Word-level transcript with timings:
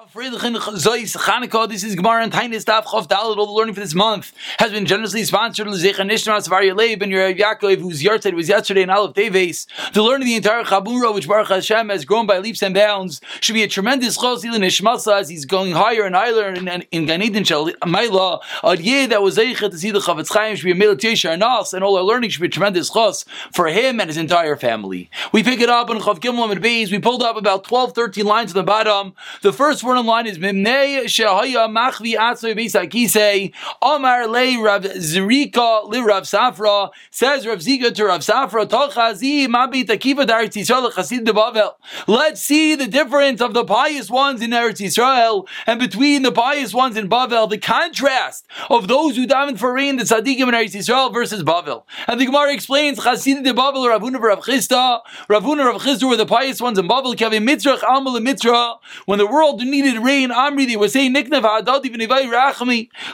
Chanukah, 0.00 1.54
oh, 1.54 1.66
this 1.66 1.84
is 1.84 1.94
Gemara 1.94 2.22
and 2.22 2.32
Tainis 2.32 2.64
Daf 2.64 2.84
Chav 2.84 3.06
Dalad. 3.06 3.36
All 3.36 3.46
the 3.46 3.52
learning 3.52 3.74
for 3.74 3.80
this 3.80 3.94
month 3.94 4.32
has 4.58 4.72
been 4.72 4.86
generously 4.86 5.24
sponsored 5.24 5.66
L'Zecha 5.66 5.96
Nishmas 5.96 6.46
of 6.46 6.54
Arya 6.54 6.74
Leib 6.74 7.02
and 7.02 7.12
Yerav 7.12 7.38
Yaakov, 7.38 7.80
whose 7.80 8.02
yahrzeit 8.02 8.32
was 8.32 8.48
yesterday 8.48 8.80
in 8.80 8.88
Aleph 8.88 9.14
Teves. 9.14 9.66
To 9.92 10.02
learn 10.02 10.22
the 10.22 10.36
entire 10.36 10.64
Chabura, 10.64 11.12
which 11.12 11.28
Baruch 11.28 11.48
Hashem 11.48 11.90
has 11.90 12.06
grown 12.06 12.26
by 12.26 12.38
leaps 12.38 12.62
and 12.62 12.74
bounds, 12.74 13.20
should 13.40 13.52
be 13.52 13.62
a 13.62 13.68
tremendous 13.68 14.16
chos 14.16 14.42
in 14.42 14.52
Nishmasa 14.52 15.20
as 15.20 15.28
he's 15.28 15.44
going 15.44 15.72
higher 15.72 16.04
and 16.04 16.14
higher 16.14 16.48
in, 16.48 16.66
in, 16.66 16.82
in 16.90 17.04
Gan 17.04 17.20
Eden 17.20 17.44
Shel 17.44 17.70
Maila. 17.82 18.40
Ad 18.64 18.80
Yeh 18.80 19.06
that 19.06 19.20
was 19.20 19.36
Zeicha 19.36 19.70
to 19.70 19.76
see 19.76 19.90
the 19.90 20.00
Chavetz 20.00 20.32
Chaim 20.32 20.56
should 20.56 20.64
be 20.64 20.70
a 20.70 20.74
Milat 20.74 21.00
Yeshar 21.00 21.38
Nas, 21.38 21.74
and 21.74 21.84
all 21.84 21.98
our 21.98 22.02
learning 22.02 22.30
should 22.30 22.40
be 22.40 22.46
a 22.46 22.50
tremendous 22.50 22.88
chos 22.88 23.26
for 23.52 23.66
him 23.68 24.00
and 24.00 24.08
his 24.08 24.16
entire 24.16 24.56
family. 24.56 25.10
We 25.30 25.42
pick 25.42 25.60
it 25.60 25.68
up 25.68 25.90
in 25.90 25.98
Chav 25.98 26.20
Gimel 26.20 26.50
and 26.50 26.62
Beis. 26.62 26.90
We 26.90 27.00
pulled 27.00 27.22
up 27.22 27.36
about 27.36 27.64
12, 27.64 27.92
13 27.92 28.24
lines 28.24 28.52
at 28.52 28.54
the 28.54 28.62
bottom. 28.62 29.12
The 29.42 29.52
first 29.52 29.84
word 29.84 29.89
on 29.96 30.06
line 30.06 30.26
is 30.26 30.38
Mimnei 30.38 31.04
Shehaya 31.04 31.68
Machvi 31.68 32.14
Atzoy 32.14 32.54
Beisakise 32.54 33.52
Omar 33.80 34.26
Le 34.26 34.62
Rav 34.62 34.82
Zrika 34.82 35.88
Le 35.88 36.04
Rav 36.04 36.24
Safra 36.24 36.90
says 37.10 37.46
Rav 37.46 37.58
Zika 37.58 37.94
to 37.94 38.04
Rav 38.04 38.20
Safra 38.20 38.66
Tochazi 38.66 39.46
Mabi 39.46 39.84
Takiva 39.84 40.26
Eretz 40.26 40.54
Yisrael 40.54 40.92
Chasid 40.92 41.24
de 41.24 41.32
Bavel. 41.32 41.72
Let's 42.06 42.40
see 42.40 42.74
the 42.74 42.86
difference 42.86 43.40
of 43.40 43.54
the 43.54 43.64
pious 43.64 44.10
ones 44.10 44.42
in 44.42 44.50
Eretz 44.50 44.80
Yisrael 44.80 45.46
and 45.66 45.80
between 45.80 46.22
the 46.22 46.32
pious 46.32 46.74
ones 46.74 46.96
in 46.96 47.08
Bavel. 47.08 47.48
The 47.48 47.58
contrast 47.58 48.46
of 48.68 48.88
those 48.88 49.16
who 49.16 49.26
daven 49.26 49.58
for 49.58 49.72
rain, 49.72 49.96
the 49.96 50.04
tzaddikim 50.04 50.42
in 50.42 50.54
Eretz 50.54 50.74
Yisrael 50.74 51.12
versus 51.12 51.42
Bavel. 51.42 51.84
And 52.06 52.20
the 52.20 52.26
Gemara 52.26 52.52
explains 52.52 52.98
Chasid 52.98 53.44
de 53.44 53.52
Bavel 53.52 53.86
Ravuna 53.86 54.20
Rav 54.20 54.40
Chisda 54.40 55.00
Ravuna 55.28 55.66
Rav 55.66 55.82
Chisda 55.82 56.08
were 56.08 56.16
the 56.16 56.26
pious 56.26 56.60
ones 56.60 56.78
in 56.78 56.88
Bavel. 56.88 57.14
Kavi 57.14 57.38
Mitzrach 57.38 57.82
Amal 57.88 58.18
Mitra 58.20 58.74
when 59.06 59.18
the 59.18 59.26
world 59.26 59.60
needed 59.82 60.00
rain. 60.00 60.30
Amri, 60.30 60.66
they 60.66 60.76
were 60.76 60.88
saying. 60.88 61.12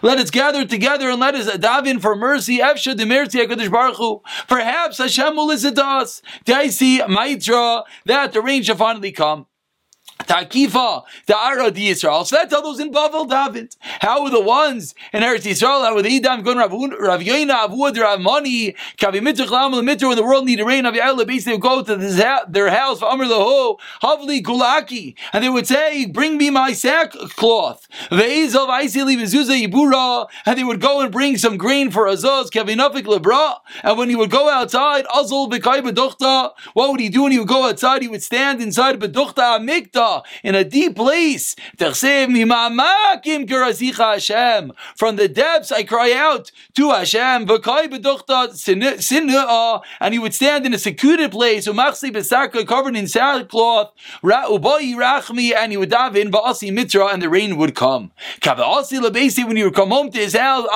Let 0.03 0.19
us 0.19 0.31
gather 0.31 0.65
together 0.65 1.11
and 1.11 1.21
let 1.21 1.35
us 1.35 1.49
daven 1.57 2.01
for 2.01 2.15
mercy. 2.17 2.59
Efsha 2.59 2.95
Demerti 2.95 3.47
HaKadosh 3.47 3.71
Baruch. 3.71 4.23
Perhaps 4.49 4.99
Hashem 4.99 5.37
will 5.37 5.47
listen 5.47 5.75
to 5.75 5.85
us. 5.85 6.23
Daisi 6.45 7.01
Maitra, 7.01 7.85
that 8.05 8.33
the 8.33 8.41
rain 8.41 8.63
shall 8.63 8.77
finally 8.77 9.13
come. 9.13 9.47
Takifa, 10.19 11.03
the 11.27 11.35
Arad 11.35 11.75
Yisrael. 11.75 12.27
So 12.27 12.37
that's 12.37 12.53
how 12.53 12.61
those 12.61 12.81
in 12.81 12.91
Bavel 12.91 13.29
David. 13.29 13.77
How 14.01 14.25
were 14.25 14.31
the 14.31 14.41
ones 14.41 14.95
in 15.13 15.23
Eretz 15.23 15.43
Yisrael? 15.43 15.85
How 15.85 15.95
were 15.95 16.03
the 16.03 16.21
Idam 16.21 16.43
going 16.43 16.59
Rav 16.59 17.21
Yoina, 17.21 17.69
Avud, 17.69 17.99
Rav 18.01 18.21
Mani, 18.21 18.73
Kavi 18.99 19.21
Mitzach 19.21 19.51
Lam, 19.51 19.73
Mitzach, 19.73 20.09
when 20.09 20.17
the 20.17 20.25
world 20.25 20.47
needed 20.47 20.65
rain, 20.65 20.87
Avi 20.87 20.99
Ayla, 20.99 21.27
basically 21.27 21.55
would 21.55 21.63
go 21.63 21.83
to 21.83 21.97
their 22.49 22.71
house 22.71 23.03
Amr 23.03 23.25
Laho, 23.25 23.79
Havli 24.03 24.43
Kulaki, 24.43 25.15
and 25.33 25.45
they 25.45 25.49
would 25.49 25.67
say, 25.67 26.07
Bring 26.07 26.39
me 26.39 26.51
my 26.51 26.73
sackcloth. 26.73 27.87
Ve'ezov 28.11 28.69
Aisili 28.69 29.17
Vizuza 29.17 29.67
Ibura, 29.67 30.27
and 30.45 30.59
they 30.59 30.65
would 30.65 30.81
go 30.81 31.01
and 31.01 31.13
bring 31.13 31.37
some 31.37 31.57
grain 31.57 31.91
for 31.91 32.07
Azaz, 32.07 32.51
Kavi 32.51 32.75
Nafik 32.75 33.05
Lebra, 33.05 33.57
and 33.83 33.99
when 33.99 34.09
he 34.09 34.17
would 34.17 34.31
go 34.31 34.49
outside, 34.49 35.05
Azul 35.15 35.49
Bekai 35.49 35.83
Beduchta, 35.83 36.53
what 36.75 36.91
would 36.91 37.01
he 37.01 37.09
do 37.09 37.25
when 37.25 37.33
he 37.33 37.39
would 37.39 37.49
go 37.49 37.69
outside? 37.69 38.03
He 38.03 38.09
would 38.09 38.23
stand 38.23 38.61
inside 38.61 38.99
Beduchta 38.99 39.59
Amikta, 39.59 40.06
in 40.43 40.55
a 40.55 40.65
deep 40.65 40.97
place. 40.97 41.55
From 41.79 41.93
the 45.17 45.29
depths 45.33 45.73
I 45.73 45.83
cry 45.83 46.13
out 46.13 46.51
to 46.75 46.91
Hashem. 46.91 47.49
And 50.01 50.13
he 50.15 50.19
would 50.19 50.35
stand 50.35 50.67
in 50.67 50.75
a 50.75 50.79
secluded 50.79 51.31
place, 51.33 51.67
covered 51.67 52.97
in 52.97 53.07
sackcloth, 53.07 53.93
and 54.23 55.73
he 55.73 55.77
would 55.77 55.91
dive 55.91 56.17
in 56.17 56.31
mitra, 56.31 57.07
and 57.07 57.23
the 57.23 57.29
rain 57.29 57.57
would 57.57 57.75
come. 57.75 58.11
When 58.43 59.57
he 59.57 59.65
would 59.65 59.75
come 59.75 59.91
home 59.91 60.11
to 60.11 60.19
his 60.19 60.35
house, 60.37 60.67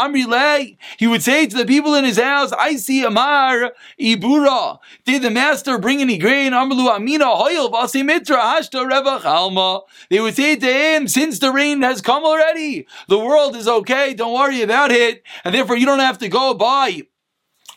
he 0.98 1.06
would 1.06 1.22
say 1.22 1.46
to 1.46 1.56
the 1.56 1.66
people 1.66 1.94
in 1.94 2.04
his 2.04 2.18
house, 2.18 2.52
I 2.52 2.76
see 2.76 3.04
Amar 3.04 3.72
Ibura. 3.98 4.78
Did 5.04 5.22
the 5.22 5.30
master 5.30 5.78
bring 5.78 6.00
any 6.00 6.18
grain? 6.18 6.52
Amrlu 6.52 6.88
Amina 6.94 7.26
Hoyel 7.26 7.70
ba'asi 7.70 8.04
mitra 8.04 8.36
hashta 8.36 8.84
Alma. 9.24 9.82
They 10.08 10.20
would 10.20 10.36
say 10.36 10.56
to 10.56 10.66
him, 10.66 11.08
since 11.08 11.38
the 11.38 11.52
rain 11.52 11.82
has 11.82 12.00
come 12.00 12.24
already, 12.24 12.86
the 13.08 13.18
world 13.18 13.56
is 13.56 13.68
okay, 13.68 14.14
don't 14.14 14.34
worry 14.34 14.62
about 14.62 14.90
it, 14.92 15.22
and 15.44 15.54
therefore 15.54 15.76
you 15.76 15.86
don't 15.86 16.00
have 16.00 16.18
to 16.18 16.28
go 16.28 16.54
buy 16.54 17.02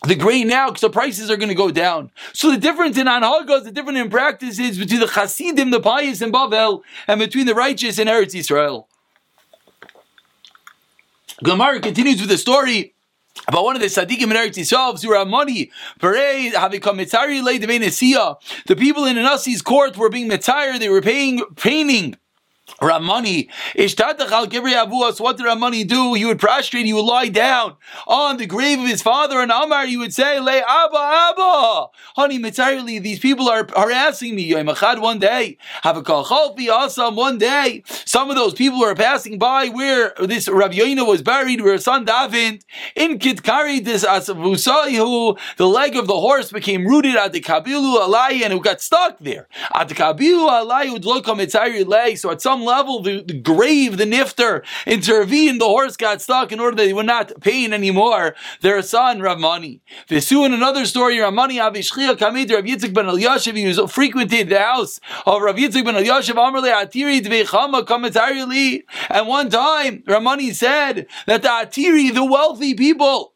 the 0.07 0.15
grain 0.15 0.47
now 0.47 0.67
because 0.67 0.81
the 0.81 0.89
prices 0.89 1.29
are 1.29 1.37
going 1.37 1.49
to 1.49 1.55
go 1.55 1.71
down. 1.71 2.11
So 2.33 2.51
the 2.51 2.57
difference 2.57 2.97
in 2.97 3.07
Anhagas, 3.07 3.63
the 3.63 3.71
difference 3.71 3.99
in 3.99 4.09
practices 4.09 4.77
between 4.77 4.99
the 4.99 5.07
Hasidim, 5.07 5.71
the 5.71 5.79
pious 5.79 6.21
in 6.21 6.31
Bavel, 6.31 6.81
and 7.07 7.19
between 7.19 7.45
the 7.45 7.55
righteous 7.55 7.99
in 7.99 8.07
Eretz 8.07 8.35
Israel. 8.35 8.89
Gemara 11.41 11.79
continues 11.79 12.19
with 12.19 12.29
the 12.29 12.37
story 12.37 12.92
about 13.47 13.63
one 13.63 13.75
of 13.75 13.81
the 13.81 13.87
tzaddikim 13.87 14.23
in 14.23 14.29
Eretz 14.29 14.57
Yisrael, 14.57 14.97
Zura 14.97 15.25
Mani, 15.25 15.71
Parei, 15.99 16.53
having 16.53 16.81
come 16.81 16.97
Mitzari, 16.97 17.43
the 18.67 18.75
people 18.75 19.05
in 19.05 19.17
Anasi's 19.17 19.61
court 19.61 19.97
were 19.97 20.09
being 20.09 20.29
Mitzayir, 20.29 20.79
they 20.79 20.89
were 20.89 21.01
paying, 21.01 21.43
paying 21.55 22.15
Ramani, 22.81 23.49
Ishtatachal 23.75 24.47
Kibri 24.47 24.73
Avuas, 24.73 25.19
what 25.19 25.37
did 25.37 25.45
Ramani 25.45 25.83
do? 25.83 26.13
He 26.13 26.25
would 26.25 26.39
prostrate, 26.39 26.85
he 26.85 26.93
would 26.93 27.03
lie 27.03 27.27
down 27.27 27.75
on 28.07 28.37
the 28.37 28.45
grave 28.45 28.79
of 28.79 28.87
his 28.87 29.01
father, 29.01 29.39
and 29.39 29.51
Amar, 29.51 29.85
he 29.85 29.97
would 29.97 30.13
say, 30.13 30.39
Le 30.39 30.61
Abba, 30.65 30.97
Abba! 30.97 31.87
Honey, 32.15 32.35
entirely, 32.35 32.99
these 32.99 33.19
people 33.19 33.49
are 33.49 33.67
harassing 33.75 34.35
me. 34.35 34.49
Yomachad 34.49 35.01
one 35.01 35.19
day, 35.19 35.57
have 35.81 35.97
a 35.97 36.01
Kalchalfi 36.01 36.67
Asam 36.67 37.15
one 37.15 37.37
day. 37.37 37.83
Some 37.85 38.29
of 38.29 38.37
those 38.37 38.53
people 38.53 38.79
were 38.79 38.95
passing 38.95 39.37
by 39.37 39.67
where 39.67 40.13
this 40.21 40.47
Rav 40.47 40.73
was 40.73 41.21
buried, 41.21 41.61
where 41.61 41.73
his 41.73 41.83
son 41.83 42.05
David, 42.05 42.63
in 42.95 43.19
Kitkari, 43.19 43.83
this 43.83 44.05
Asavusaihu, 44.05 45.37
the 45.57 45.67
leg 45.67 45.97
of 45.97 46.07
the 46.07 46.19
horse 46.19 46.51
became 46.51 46.87
rooted 46.87 47.15
at 47.15 47.33
the 47.33 47.41
Kabilu 47.41 47.97
Alai, 47.97 48.41
and 48.41 48.53
it 48.53 48.63
got 48.63 48.81
stuck 48.81 49.19
there. 49.19 49.47
At 49.73 49.89
the 49.89 49.95
Kabilu 49.95 50.49
Alai, 50.49 50.91
would 50.93 51.05
look 51.05 51.27
on 51.27 51.37
Mitzari 51.37 51.85
leg, 51.85 52.17
so 52.17 52.31
at 52.31 52.41
some 52.41 52.52
level, 52.61 53.01
the, 53.01 53.23
the 53.23 53.33
grave, 53.33 53.97
the 53.97 54.05
nifter, 54.05 54.63
intervened, 54.85 55.59
the 55.59 55.65
horse 55.65 55.97
got 55.97 56.21
stuck 56.21 56.51
in 56.51 56.59
order 56.59 56.77
that 56.77 56.87
he 56.87 56.93
would 56.93 57.05
not 57.05 57.31
pain 57.41 57.73
anymore 57.73 58.35
their 58.61 58.81
son, 58.81 59.21
Ramani. 59.21 59.81
Visu 60.07 60.43
in 60.43 60.53
another 60.53 60.85
story, 60.85 61.19
Ramani 61.19 61.55
Avishchia 61.57 62.15
Kamid, 62.15 62.51
Rav 62.51 62.63
Yitzchak 62.63 62.93
ben 62.93 63.05
Eliashiv, 63.05 63.55
he 63.55 63.67
was 63.67 63.79
frequented 63.91 64.49
the 64.49 64.59
house 64.59 64.99
of 65.25 65.41
Rav 65.41 65.55
Yitzchak 65.55 65.85
ben 65.85 65.95
Eliashiv, 65.95 66.35
Amrle 66.35 66.71
Atiri 66.71 67.21
Dvechama 67.21 67.85
Kamatari 67.85 68.83
And 69.09 69.27
one 69.27 69.49
time, 69.49 70.03
Ramani 70.05 70.51
said 70.51 71.07
that 71.27 71.41
the 71.41 71.47
Atiri, 71.47 72.13
the 72.13 72.25
wealthy 72.25 72.73
people, 72.73 73.32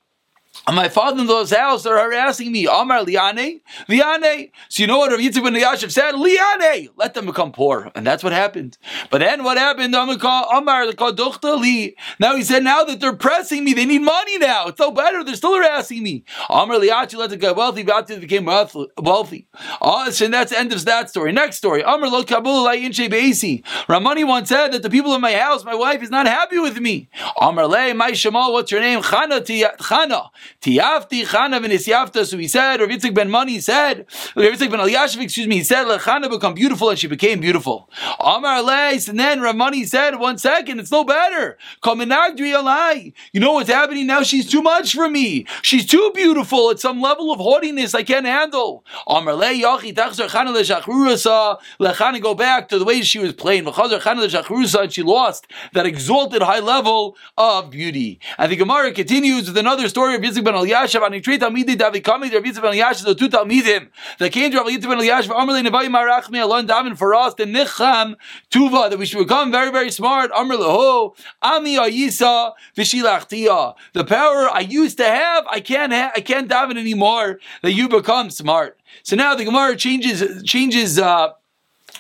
my 0.75 0.89
father-in-law's 0.89 1.51
house 1.51 1.85
are 1.85 1.97
harassing 1.97 2.51
me. 2.51 2.65
Amar 2.65 3.03
liane, 3.03 3.61
liane. 3.87 4.51
So 4.67 4.83
you 4.83 4.87
know 4.87 4.97
what 4.97 5.11
Rav 5.11 5.19
Yitzchak 5.19 5.43
ben 5.43 5.53
Yashiv 5.53 5.91
said? 5.91 6.15
Liane. 6.15 6.89
Let 6.97 7.13
them 7.13 7.25
become 7.25 7.53
poor, 7.53 7.89
and 7.95 8.05
that's 8.05 8.23
what 8.23 8.33
happened. 8.33 8.77
But 9.09 9.19
then 9.19 9.43
what 9.43 9.57
happened? 9.57 9.95
Amar 9.95 10.85
li. 10.85 11.95
Now 12.19 12.35
he 12.35 12.43
said, 12.43 12.63
now 12.63 12.83
that 12.83 12.99
they're 12.99 13.15
pressing 13.15 13.63
me, 13.63 13.73
they 13.73 13.85
need 13.85 14.01
money 14.01 14.37
now. 14.39 14.67
It's 14.67 14.79
no 14.79 14.91
better. 14.91 15.23
They're 15.23 15.35
still 15.35 15.55
harassing 15.55 16.03
me. 16.03 16.25
Amar 16.49 16.77
liachi. 16.77 17.15
Let 17.15 17.29
them 17.29 17.39
get 17.39 17.55
wealthy. 17.55 17.83
Vati 17.83 18.19
became 18.19 18.45
wealthy. 18.45 19.47
Oh, 19.81 20.09
so 20.09 20.27
that's 20.27 20.51
the 20.51 20.59
end 20.59 20.73
of 20.73 20.83
that 20.85 21.09
story. 21.09 21.31
Next 21.31 21.57
story. 21.57 21.81
Amar 21.81 22.09
lo 22.09 22.23
kabul 22.23 22.65
inche 22.65 23.09
beisi. 23.09 23.63
Ramani 23.87 24.23
once 24.25 24.49
said 24.49 24.73
that 24.73 24.81
the 24.83 24.89
people 24.89 25.15
in 25.15 25.21
my 25.21 25.33
house, 25.33 25.63
my 25.63 25.75
wife, 25.75 26.03
is 26.03 26.09
not 26.09 26.27
happy 26.27 26.59
with 26.59 26.79
me. 26.79 27.07
Amar 27.39 27.67
le, 27.67 27.93
my 27.93 28.11
shemal. 28.11 28.51
What's 28.51 28.71
your 28.71 28.81
name? 28.81 29.01
Chana. 29.01 29.41
Chana. 29.77 30.29
Tiafti 30.61 31.23
Chana 31.23 31.61
ben 31.61 31.71
Isyafta. 31.71 32.25
So 32.25 32.37
he 32.37 32.47
said, 32.47 32.79
Rav 32.79 32.89
Yitzchak 32.89 33.13
ben 33.13 33.29
Mani 33.29 33.59
said, 33.59 34.07
Rav 34.35 34.45
Yitzchak 34.53 34.71
ben 34.71 34.79
Eliashiv, 34.79 35.21
excuse 35.21 35.47
me, 35.47 35.57
he 35.57 35.63
said, 35.63 35.83
Let 35.83 36.01
become 36.31 36.55
beautiful, 36.55 36.89
and 36.89 36.97
she 36.97 37.07
became 37.07 37.39
beautiful. 37.39 37.89
Amar 38.19 38.63
Leis, 38.63 39.07
and 39.07 39.19
then 39.19 39.39
Rav 39.41 39.55
Mani 39.55 39.85
said, 39.85 40.15
one 40.15 40.37
second, 40.39 40.79
it's 40.79 40.91
no 40.91 41.03
better. 41.03 41.57
Kaminagdri 41.83 42.55
Alai. 42.55 43.13
You 43.33 43.39
know 43.39 43.53
what's 43.53 43.69
happening 43.69 44.07
now? 44.07 44.23
She's 44.23 44.49
too 44.49 44.63
much 44.63 44.93
for 44.93 45.07
me. 45.09 45.45
She's 45.61 45.85
too 45.85 46.11
beautiful. 46.15 46.71
At 46.71 46.79
some 46.79 47.01
level 47.01 47.31
of 47.31 47.39
haughtiness 47.39 47.93
I 47.93 48.01
can't 48.01 48.25
handle. 48.25 48.83
Amar 49.05 49.35
Le 49.35 49.53
Yachi 49.53 49.93
Tachzar 49.93 50.27
Chana 50.27 50.55
LeShachrurasa. 50.55 51.59
Let 51.77 52.21
go 52.21 52.33
back 52.33 52.69
to 52.69 52.79
the 52.79 52.85
way 52.85 53.01
she 53.01 53.19
was 53.19 53.33
playing. 53.33 53.65
Chana 53.65 54.27
LeShachrurasa, 54.27 54.83
and 54.83 54.93
she 54.93 55.03
lost 55.03 55.45
that 55.73 55.85
exalted 55.85 56.41
high 56.41 56.59
level 56.59 57.15
of 57.37 57.69
beauty. 57.69 58.19
And 58.39 58.51
the 58.51 58.55
Gemara 58.55 58.91
continues 58.91 59.47
with 59.47 59.57
another 59.57 59.87
story 59.87 60.15
of 60.15 60.21
Yitzchak 60.21 60.46
ben 60.51 60.61
Eliashiv, 60.61 61.13
he 61.13 61.21
treat 61.21 61.41
Talmidi 61.41 61.75
Davi 61.75 62.03
Kami, 62.03 62.29
Rav 62.29 62.43
Yitzchak 62.43 62.61
ben 62.61 62.73
Eliashiv, 62.73 63.05
the 63.05 63.15
two 63.15 63.29
Talmidim. 63.29 63.89
The 64.19 64.29
came 64.29 64.51
to 64.51 64.57
Rav 64.57 64.67
Yitzchak 64.67 64.89
ben 64.89 64.99
Eliashiv, 64.99 65.29
Amrli 65.29 65.67
Nevai 65.67 65.87
Marachmi, 65.87 66.41
Alon 66.41 66.67
Davin 66.67 66.97
for 66.97 67.13
us, 67.13 67.33
the 67.33 67.43
Nicham 67.43 68.15
Tuva, 68.49 68.89
that 68.89 68.97
we 68.97 69.05
should 69.05 69.19
become 69.19 69.51
very, 69.51 69.71
very 69.71 69.91
smart. 69.91 70.31
Amr 70.31 70.55
Leho, 70.55 71.15
Ami 71.41 71.75
Ayisa, 71.75 72.53
Vishilachtia. 72.75 73.75
The 73.93 74.05
power 74.05 74.49
I 74.49 74.61
used 74.61 74.97
to 74.97 75.05
have, 75.05 75.45
I 75.49 75.59
can't 75.59 75.93
ha- 75.93 76.11
I 76.15 76.21
can't 76.21 76.49
daven 76.49 76.77
anymore, 76.77 77.39
that 77.61 77.73
you 77.73 77.89
become 77.89 78.29
smart. 78.29 78.79
So 79.03 79.15
now 79.15 79.35
the 79.35 79.45
Gemara 79.45 79.75
changes, 79.75 80.43
changes, 80.43 80.97
uh, 80.97 81.29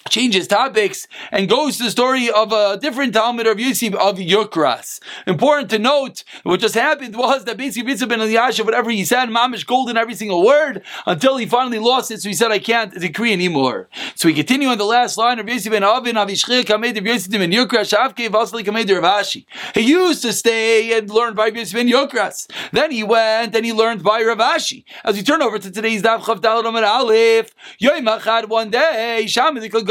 changes 0.09 0.47
topics 0.47 1.07
and 1.31 1.49
goes 1.49 1.77
to 1.77 1.83
the 1.83 1.91
story 1.91 2.29
of 2.29 2.51
a 2.51 2.77
different 2.77 3.13
Talmud 3.13 3.47
of 3.47 3.59
Yosef 3.59 3.93
of 3.95 4.17
Yukras. 4.17 4.99
Important 5.25 5.69
to 5.71 5.79
note, 5.79 6.23
what 6.43 6.59
just 6.59 6.75
happened 6.75 7.15
was 7.15 7.45
that 7.45 7.57
basically 7.57 7.93
Yitzhak 7.93 8.09
ben 8.09 8.19
Eliyashiv, 8.19 8.65
whatever 8.65 8.89
he 8.89 9.05
said, 9.05 9.29
Mamish 9.29 9.65
golden 9.65 9.97
every 9.97 10.15
single 10.15 10.45
word 10.45 10.83
until 11.05 11.37
he 11.37 11.45
finally 11.45 11.79
lost 11.79 12.11
it. 12.11 12.21
So 12.21 12.29
he 12.29 12.35
said, 12.35 12.51
I 12.51 12.59
can't 12.59 12.93
decree 12.93 13.33
anymore. 13.33 13.89
So 14.15 14.27
we 14.27 14.33
continue 14.33 14.69
on 14.69 14.77
the 14.77 14.85
last 14.85 15.17
line 15.17 15.39
of 15.39 15.47
Yosef 15.47 15.71
ben 15.71 15.83
Avin, 15.83 16.15
Avishchir 16.15 16.65
Kamed 16.65 16.97
of 16.97 17.05
Yosef 17.05 17.31
ben 17.31 17.51
Yukras, 17.51 17.93
Shavke 17.93 18.29
Vasli 18.29 18.63
Kamed 18.63 18.89
Ravashi. 18.89 19.45
He 19.73 19.81
used 19.81 20.21
to 20.23 20.33
stay 20.33 20.97
and 20.97 21.09
learn 21.09 21.33
by 21.33 21.47
Yosef 21.47 21.73
ben 21.73 21.87
Yukras. 21.87 22.47
Then 22.71 22.91
he 22.91 23.03
went 23.03 23.55
and 23.55 23.65
he 23.65 23.73
learned 23.73 24.03
by 24.03 24.21
Ravashi. 24.21 24.83
As 25.03 25.15
we 25.15 25.23
turn 25.23 25.41
over 25.41 25.59
to 25.59 25.71
today's 25.71 26.01
Dav 26.01 26.21
Chav 26.21 26.39
Dalad 26.39 26.65
Aleph, 26.65 27.53
Yoim 27.81 28.05
Achad 28.17 28.49
one 28.49 28.69
day, 28.69 29.23
Shamadikal 29.27 29.85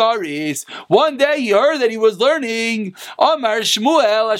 One 0.88 1.17
day 1.17 1.41
he 1.41 1.50
heard 1.50 1.79
that 1.79 1.91
he 1.91 1.97
was 1.97 2.19
learning 2.19 2.94
Amar 3.19 3.61
Shmuel 3.61 4.31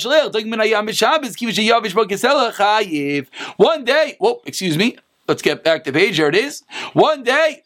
One 3.57 3.85
day, 3.85 4.17
whoa, 4.19 4.43
excuse 4.45 4.77
me. 4.79 4.97
Let's 5.29 5.43
get 5.43 5.65
back 5.65 5.85
to 5.85 5.93
page. 5.93 6.17
Here 6.17 6.29
it 6.29 6.37
is. 6.37 6.63
One 6.93 7.25
day, 7.25 7.63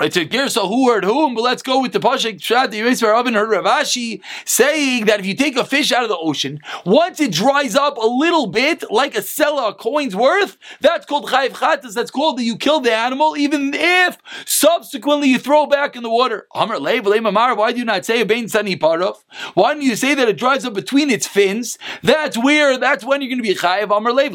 it's 0.00 0.16
a 0.16 0.26
Girsa 0.26 0.68
who 0.68 0.90
heard 0.90 1.04
whom, 1.04 1.34
but 1.34 1.42
let's 1.42 1.62
go 1.62 1.80
with 1.80 1.92
the 1.92 2.00
Pashik 2.00 2.42
Shad 2.42 2.70
the 2.70 2.80
Yisrael 2.80 3.14
Rabin 3.14 3.34
heard 3.34 3.48
Ravashi 3.48 4.20
saying 4.44 5.06
that 5.06 5.20
if 5.20 5.26
you 5.26 5.34
take 5.34 5.56
a 5.56 5.64
fish 5.64 5.90
out 5.90 6.02
of 6.02 6.10
the 6.10 6.16
ocean, 6.18 6.60
once 6.84 7.18
it 7.18 7.32
dries 7.32 7.74
up 7.74 7.96
a 7.96 8.06
little 8.06 8.46
bit, 8.46 8.90
like 8.90 9.16
a 9.16 9.22
sella, 9.22 9.70
a 9.70 9.74
coin's 9.74 10.14
worth, 10.14 10.58
that's 10.80 11.06
called 11.06 11.26
Chayiv 11.26 11.50
Chatas, 11.50 11.94
that's 11.94 12.10
called 12.10 12.38
that 12.38 12.44
you 12.44 12.56
kill 12.56 12.80
the 12.80 12.92
animal, 12.92 13.36
even 13.38 13.72
if 13.74 14.18
subsequently 14.44 15.28
you 15.28 15.38
throw 15.38 15.64
back 15.66 15.96
in 15.96 16.02
the 16.02 16.10
water. 16.10 16.46
Amr 16.52 16.78
why 16.78 17.72
do 17.72 17.78
you 17.78 17.84
not 17.84 18.04
say 18.04 18.20
a 18.20 18.26
Bain 18.26 18.48
Sani 18.48 18.76
Parov? 18.76 19.24
Why 19.54 19.72
don't 19.72 19.82
you 19.82 19.96
say 19.96 20.14
that 20.14 20.28
it 20.28 20.36
dries 20.36 20.66
up 20.66 20.74
between 20.74 21.10
its 21.10 21.26
fins? 21.26 21.78
That's 22.02 22.36
where, 22.36 22.78
that's 22.78 23.04
when 23.04 23.22
you're 23.22 23.30
going 23.30 23.42
to 23.42 23.42
be 23.42 23.54
Chayiv 23.54 23.90
Amr 23.90 24.12
Lev. 24.12 24.32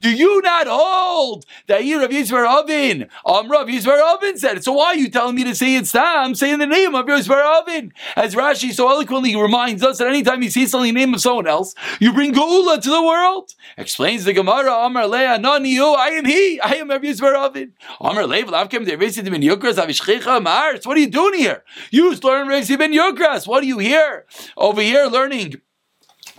Do 0.00 0.10
you 0.10 0.40
not 0.40 0.66
hold 0.66 1.44
that 1.66 1.84
you 1.84 2.00
Rav 2.00 2.10
Yisrael 2.10 2.62
Avin, 2.62 3.08
Amr 3.26 3.50
Rav 3.50 3.66
Yisrael 3.66 4.14
Said 4.36 4.58
it. 4.58 4.64
So 4.64 4.72
why 4.72 4.86
are 4.86 4.96
you 4.96 5.10
telling 5.10 5.34
me 5.34 5.44
to 5.44 5.54
say 5.54 5.74
it's 5.74 5.92
Tam? 5.92 6.34
Say 6.34 6.52
in 6.52 6.60
the 6.60 6.66
name 6.66 6.94
of 6.94 7.08
Yosef 7.08 7.30
Avin. 7.30 7.92
As 8.16 8.34
Rashi 8.34 8.72
so 8.72 8.88
eloquently 8.88 9.34
reminds 9.34 9.82
us 9.82 9.98
that 9.98 10.08
anytime 10.08 10.42
you 10.42 10.50
see 10.50 10.66
something 10.66 10.90
in 10.90 10.94
the 10.94 11.00
name 11.00 11.14
of 11.14 11.20
someone 11.20 11.46
else, 11.46 11.74
you 11.98 12.12
bring 12.12 12.32
Geula 12.32 12.80
to 12.80 12.90
the 12.90 13.02
world. 13.02 13.54
Explains 13.76 14.24
the 14.24 14.32
Gemara, 14.32 14.72
Amar 14.72 15.08
Leah, 15.08 15.38
Naniu, 15.38 15.96
I 15.96 16.10
am 16.10 16.24
he, 16.24 16.60
I 16.60 16.76
am 16.76 16.90
Yosef 16.90 17.22
Avin. 17.22 17.72
Amar 18.00 18.26
Leah, 18.26 18.46
Lavkem, 18.46 18.86
Devisit 18.86 19.24
ben 19.24 19.42
Yukras, 19.42 19.74
Avishchicha, 19.74 20.42
Mars. 20.42 20.86
What 20.86 20.96
are 20.96 21.00
you 21.00 21.10
doing 21.10 21.34
here? 21.34 21.64
You 21.90 22.14
learn 22.14 22.48
Rabbi 22.48 22.76
ben 22.76 22.92
Yukras. 22.92 23.46
What 23.46 23.62
are 23.62 23.66
you 23.66 23.78
here? 23.78 24.26
Over 24.56 24.80
here 24.80 25.06
learning 25.06 25.60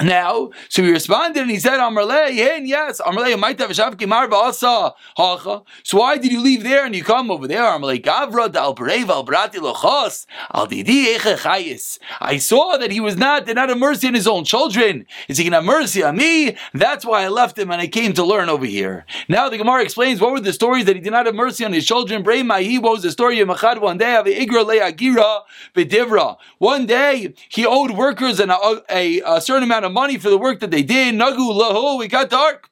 now, 0.04 0.52
so 0.70 0.84
he 0.84 0.92
responded 0.92 1.42
and 1.42 1.52
he 1.52 1.60
said, 1.60 1.80
Amrle, 1.80 2.34
yes, 2.34 3.02
Amrle, 3.02 3.40
might 3.40 3.60
have 3.60 3.72
a 3.72 4.94
hacha. 5.18 5.64
So 5.84 5.98
why 5.98 6.18
did 6.18 6.32
you 6.32 6.42
leave 6.42 6.64
there 6.64 6.86
and 6.86 6.96
you 6.96 7.04
come 7.04 7.32
over 7.32 7.48
there? 7.48 7.64
Amrle, 7.64 8.02
Gavra 8.02 8.52
dal 8.52 8.66
al 8.68 8.76
brati 8.76 9.56
lochos 9.56 10.26
al 10.54 10.66
didi 10.68 11.18
chayis. 11.18 12.00
I 12.20 12.38
saw 12.38 12.78
that 12.78 12.92
he 12.92 13.00
was 13.00 13.18
not, 13.18 13.46
did 13.46 13.56
not 13.56 13.70
have 13.70 13.78
mercy 13.78 14.08
on 14.08 14.14
his 14.14 14.28
own 14.28 14.44
children. 14.44 15.06
Is 15.28 15.38
he 15.38 15.44
going 15.44 15.52
to 15.52 15.58
have 15.58 15.66
mercy 15.66 16.04
on 16.04 16.18
me? 16.18 16.58
That's 16.74 17.06
why 17.06 17.24
I 17.24 17.28
left 17.28 17.58
him 17.58 17.72
and 17.72 17.82
I 17.82 17.88
came 17.88 18.14
to 18.14 18.24
learn 18.24 18.50
over 18.50 18.66
here. 18.66 19.06
Now 19.28 19.50
the 19.50 19.58
Gemara 19.58 19.84
explains 19.84 20.20
what 20.20 20.32
were 20.32 20.40
the 20.40 20.54
stories 20.54 20.86
that 20.86 20.96
he 20.96 21.02
did 21.02 21.12
not 21.12 21.26
have 21.26 21.36
mercy 21.36 21.66
on 21.66 21.74
his 21.74 21.86
children. 21.86 22.24
Brei 22.24 22.46
Mahi, 22.46 22.80
what 22.80 22.94
was 22.94 23.04
the 23.04 23.12
story 23.12 23.40
of 23.40 23.48
Machad 23.48 23.82
one 23.82 23.98
day 23.98 24.16
of 24.16 24.26
Igra 24.26 24.66
Leagira 24.66 25.42
Bedivra. 25.76 26.38
One 26.58 26.86
day 26.86 27.34
he 27.50 27.66
owed 27.66 27.92
workers 27.92 28.40
an, 28.40 28.50
a, 28.50 28.82
a, 28.90 29.22
a 29.26 29.42
certain 29.42 29.64
amount 29.64 29.86
of 29.86 29.91
money 29.92 30.18
for 30.18 30.30
the 30.30 30.38
work 30.38 30.60
that 30.60 30.72
they 30.72 30.84
did. 30.84 31.16
Nagu 31.16 31.38
lahu, 31.38 32.04
it 32.04 32.10
got 32.10 32.30
dark. 32.30 32.70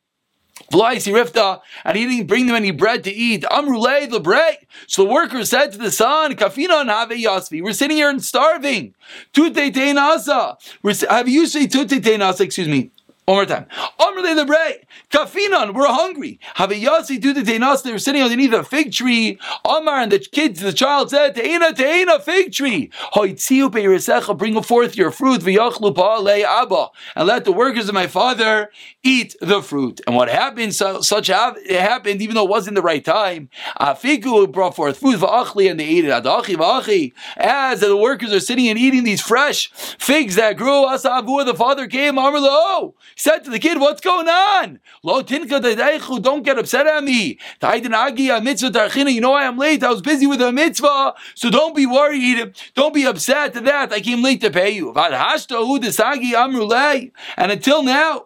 Rifta, 0.72 1.62
and 1.84 1.98
he 1.98 2.06
didn't 2.06 2.28
bring 2.28 2.46
them 2.46 2.56
any 2.56 2.72
bread 2.72 3.04
to 3.06 3.12
eat. 3.12 3.44
Amrulay 3.44 4.10
the 4.10 4.20
bread. 4.20 4.58
So 4.88 5.04
the 5.04 5.10
worker 5.10 5.44
said 5.46 5.72
to 5.72 5.78
the 5.78 5.92
son, 5.92 6.36
Kafina 6.36 6.86
have 6.86 7.10
yasvi. 7.10 7.64
We're 7.64 7.74
sitting 7.74 7.98
here 7.98 8.10
and 8.10 8.24
starving. 8.24 8.94
Tute. 9.34 9.56
Have 9.56 11.30
you 11.30 11.48
say 11.48 11.66
tute? 11.66 11.92
Excuse 11.92 12.68
me. 12.68 12.92
One 13.30 13.38
more 13.38 13.46
time. 13.46 13.68
Amrulay 14.00 14.36
the 14.36 14.44
bread. 14.44 14.88
Kafinan, 15.12 15.76
we're 15.76 15.86
hungry. 15.86 16.40
Have 16.56 16.72
a 16.72 16.76
yasi 16.76 17.20
do 17.20 17.32
the 17.32 17.42
teinas. 17.42 17.84
They 17.84 17.92
were 17.92 18.00
sitting 18.00 18.24
underneath 18.24 18.54
a 18.54 18.64
fig 18.64 18.92
tree. 18.92 19.38
Amar 19.64 20.00
and 20.00 20.12
the 20.12 20.18
kids, 20.18 20.62
the 20.62 20.74
child 20.74 21.12
said, 21.12 21.36
Teina, 21.36 21.70
Teina, 21.72 22.20
fig 22.24 22.52
tree. 22.52 22.92
Bring 24.36 24.64
forth 24.64 24.98
your 24.98 25.12
fruit. 25.12 25.48
Abba. 25.48 26.88
And 27.16 27.28
let 27.28 27.46
the 27.46 27.52
workers 27.52 27.88
of 27.88 27.94
my 27.94 28.08
father 28.08 28.72
eat 29.04 29.36
the 29.40 29.62
fruit. 29.62 30.02
And 30.08 30.16
what 30.16 30.30
happened? 30.30 30.74
So, 30.74 31.02
such 31.02 31.30
it 31.30 31.82
happened, 31.82 32.24
even 32.24 32.34
though 32.34 32.46
it 32.46 32.50
wasn't 32.50 32.78
the 32.78 32.82
right 32.82 33.06
time. 33.06 33.50
Afiku 33.80 34.52
brought 34.52 34.76
forth 34.76 34.98
food 34.98 35.22
and 35.24 35.80
they 35.80 35.88
ate 35.88 36.06
it. 36.06 37.12
As 37.38 37.80
the 37.80 37.96
workers 37.96 38.34
are 38.34 38.40
sitting 38.40 38.68
and 38.70 38.80
eating 38.80 39.04
these 39.04 39.22
fresh 39.22 39.70
figs 39.72 40.34
that 40.34 40.58
grew, 40.58 40.88
Asavu, 40.88 41.46
the 41.46 41.54
father 41.54 41.86
came. 41.86 42.18
Amar 42.18 42.40
lo. 42.40 42.96
Said 43.20 43.44
to 43.44 43.50
the 43.50 43.60
kid, 43.60 43.82
"What's 43.82 44.00
going 44.00 44.30
on?" 44.30 44.80
Lo 45.04 45.22
tinka 45.22 45.60
don't 45.60 46.42
get 46.42 46.58
upset 46.58 46.88
at 46.88 47.04
me. 47.04 47.38
mitzvah 47.62 49.12
You 49.12 49.20
know 49.20 49.34
I 49.34 49.44
am 49.44 49.58
late. 49.58 49.84
I 49.84 49.90
was 49.90 50.02
busy 50.02 50.26
with 50.26 50.42
a 50.42 50.54
mitzvah, 50.54 51.16
so 51.36 51.50
don't 51.50 51.76
be 51.76 51.86
worried. 51.86 52.56
Don't 52.76 52.94
be 52.94 53.04
upset 53.04 53.54
to 53.56 53.62
that. 53.62 53.92
I 53.92 54.00
came 54.00 54.24
late 54.24 54.40
to 54.40 54.50
pay 54.50 54.70
you. 54.70 54.94
And 57.36 57.52
until 57.52 57.84
now, 57.84 58.26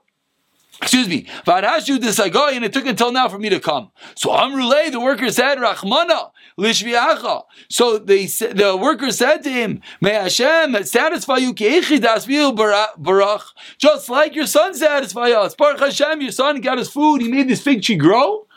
Excuse 0.82 1.08
me. 1.08 1.28
And 1.48 2.66
it 2.66 2.74
took 2.74 2.86
until 2.86 3.12
now 3.14 3.30
for 3.30 3.40
me 3.40 3.48
to 3.50 3.60
come. 3.62 3.92
So 4.16 4.32
Amrulay, 4.32 4.92
the 4.92 5.00
worker 5.00 5.32
said, 5.32 5.58
Rachmana, 5.58 6.32
lishviacha. 6.58 7.44
So 7.70 7.98
they, 7.98 8.26
the 8.26 8.78
worker 8.80 9.12
said 9.12 9.44
to 9.44 9.50
him, 9.50 9.82
May 10.02 10.14
Hashem 10.14 10.84
satisfy 10.84 11.38
you, 11.38 11.54
barach, 11.54 13.44
just 13.78 14.10
like 14.10 14.36
your 14.36 14.48
son 14.48 14.74
satisfy 14.74 15.32
us. 15.32 15.56
Baruch 15.56 15.80
Hashem, 15.80 16.22
your 16.22 16.32
son 16.32 16.62
got 16.62 16.78
his 16.78 16.90
food, 16.90 17.22
he 17.22 17.30
made 17.30 17.48
this 17.48 17.62
fig 17.62 17.82
tree 17.82 17.96
grow. 17.96 18.48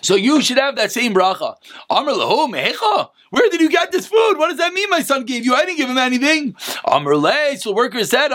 So 0.00 0.14
you 0.14 0.40
should 0.42 0.58
have 0.58 0.76
that 0.76 0.92
same 0.92 1.12
bracha. 1.12 1.56
Amr 1.90 2.12
mehecha. 2.12 3.10
Where 3.30 3.50
did 3.50 3.60
you 3.60 3.68
get 3.68 3.92
this 3.92 4.06
food? 4.06 4.36
What 4.38 4.48
does 4.48 4.58
that 4.58 4.72
mean? 4.72 4.88
My 4.88 5.00
son 5.00 5.24
gave 5.24 5.44
you. 5.44 5.54
I 5.54 5.64
didn't 5.64 5.76
give 5.76 5.90
him 5.90 5.98
anything. 5.98 6.56
Amr 6.84 7.16
le. 7.16 7.56
So 7.58 7.70
the 7.70 7.76
worker 7.76 8.02
said, 8.04 8.30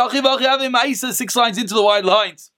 six 1.14 1.36
lines 1.36 1.58
into 1.58 1.74
the 1.74 1.82
wide 1.82 2.06
lines. 2.06 2.52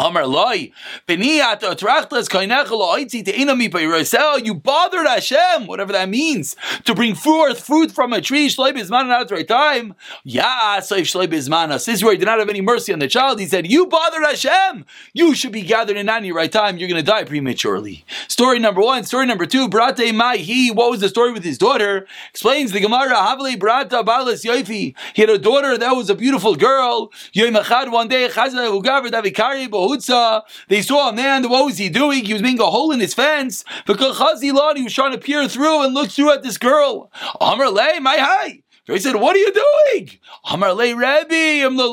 Amar 0.00 0.26
loy, 0.26 0.72
beniat 1.06 1.60
trachtas 1.60 2.26
kainechel 2.26 2.80
oitzi 2.80 3.22
te 3.22 3.32
inami 3.32 3.70
peiroisel. 3.70 4.42
You 4.42 4.54
bothered 4.54 5.06
Hashem, 5.06 5.66
whatever 5.66 5.92
that 5.92 6.08
means, 6.08 6.56
to 6.84 6.94
bring 6.94 7.14
forth 7.14 7.60
fruit 7.60 7.92
from 7.92 8.14
a 8.14 8.22
tree. 8.22 8.48
Shloi 8.48 8.72
bizman 8.72 9.10
at 9.10 9.28
the 9.28 9.34
right 9.34 9.46
time. 9.46 9.94
Yeah, 10.24 10.80
so 10.80 10.96
shloi 11.02 11.28
bizman. 11.28 11.68
This 11.68 11.86
is 11.88 12.02
where 12.02 12.14
he 12.14 12.18
did 12.18 12.24
not 12.24 12.38
have 12.38 12.48
any 12.48 12.62
mercy 12.62 12.94
on 12.94 12.98
the 12.98 13.08
child. 13.08 13.40
He 13.40 13.46
said, 13.46 13.70
"You 13.70 13.88
bothered 13.88 14.22
Hashem. 14.22 14.86
You 15.12 15.34
should 15.34 15.52
be 15.52 15.60
gathered 15.60 15.98
in 15.98 16.08
any 16.08 16.32
right 16.32 16.50
time. 16.50 16.78
You're 16.78 16.88
going 16.88 17.04
to 17.04 17.10
die 17.10 17.24
prematurely." 17.24 18.06
Story 18.26 18.58
number 18.58 18.80
one. 18.80 19.04
Story 19.04 19.26
number 19.26 19.44
two. 19.44 19.68
Brate 19.68 20.14
mai 20.14 20.38
he. 20.38 20.70
What 20.70 20.90
was 20.90 21.00
the 21.00 21.10
story 21.10 21.30
with 21.30 21.44
his 21.44 21.58
daughter? 21.58 22.06
Explains 22.30 22.72
the 22.72 22.80
Gemara. 22.80 23.16
Havle 23.16 23.58
brata 23.58 24.02
balas 24.02 24.44
yoifi. 24.44 24.94
He 25.12 25.20
had 25.20 25.28
a 25.28 25.36
daughter 25.36 25.76
that 25.76 25.92
was 25.92 26.08
a 26.08 26.14
beautiful 26.14 26.56
girl. 26.56 27.12
Yom 27.34 27.52
one 27.92 28.08
day 28.08 28.26
chazal 28.28 28.80
ugaver 28.80 29.10
davikari 29.10 29.68
they 30.68 30.82
saw 30.82 31.08
a 31.08 31.12
man, 31.12 31.48
what 31.48 31.64
was 31.66 31.78
he 31.78 31.88
doing? 31.88 32.24
He 32.24 32.32
was 32.32 32.42
making 32.42 32.60
a 32.60 32.66
hole 32.66 32.92
in 32.92 33.00
his 33.00 33.14
fence. 33.14 33.64
Because 33.86 34.40
he 34.40 34.52
was 34.52 34.92
trying 34.94 35.12
to 35.12 35.18
peer 35.18 35.48
through 35.48 35.84
and 35.84 35.94
look 35.94 36.10
through 36.10 36.32
at 36.32 36.42
this 36.42 36.58
girl. 36.58 37.10
Amr 37.40 37.68
lay, 37.68 37.98
my 37.98 38.16
hi. 38.18 38.62
So 38.86 38.94
he 38.94 38.98
said, 38.98 39.16
What 39.16 39.36
are 39.36 39.38
you 39.38 39.52
doing? 39.52 40.10
Amar 40.50 40.72
le 40.72 40.96
Rabbi, 40.96 41.64
I'm 41.64 41.76
the 41.76 41.86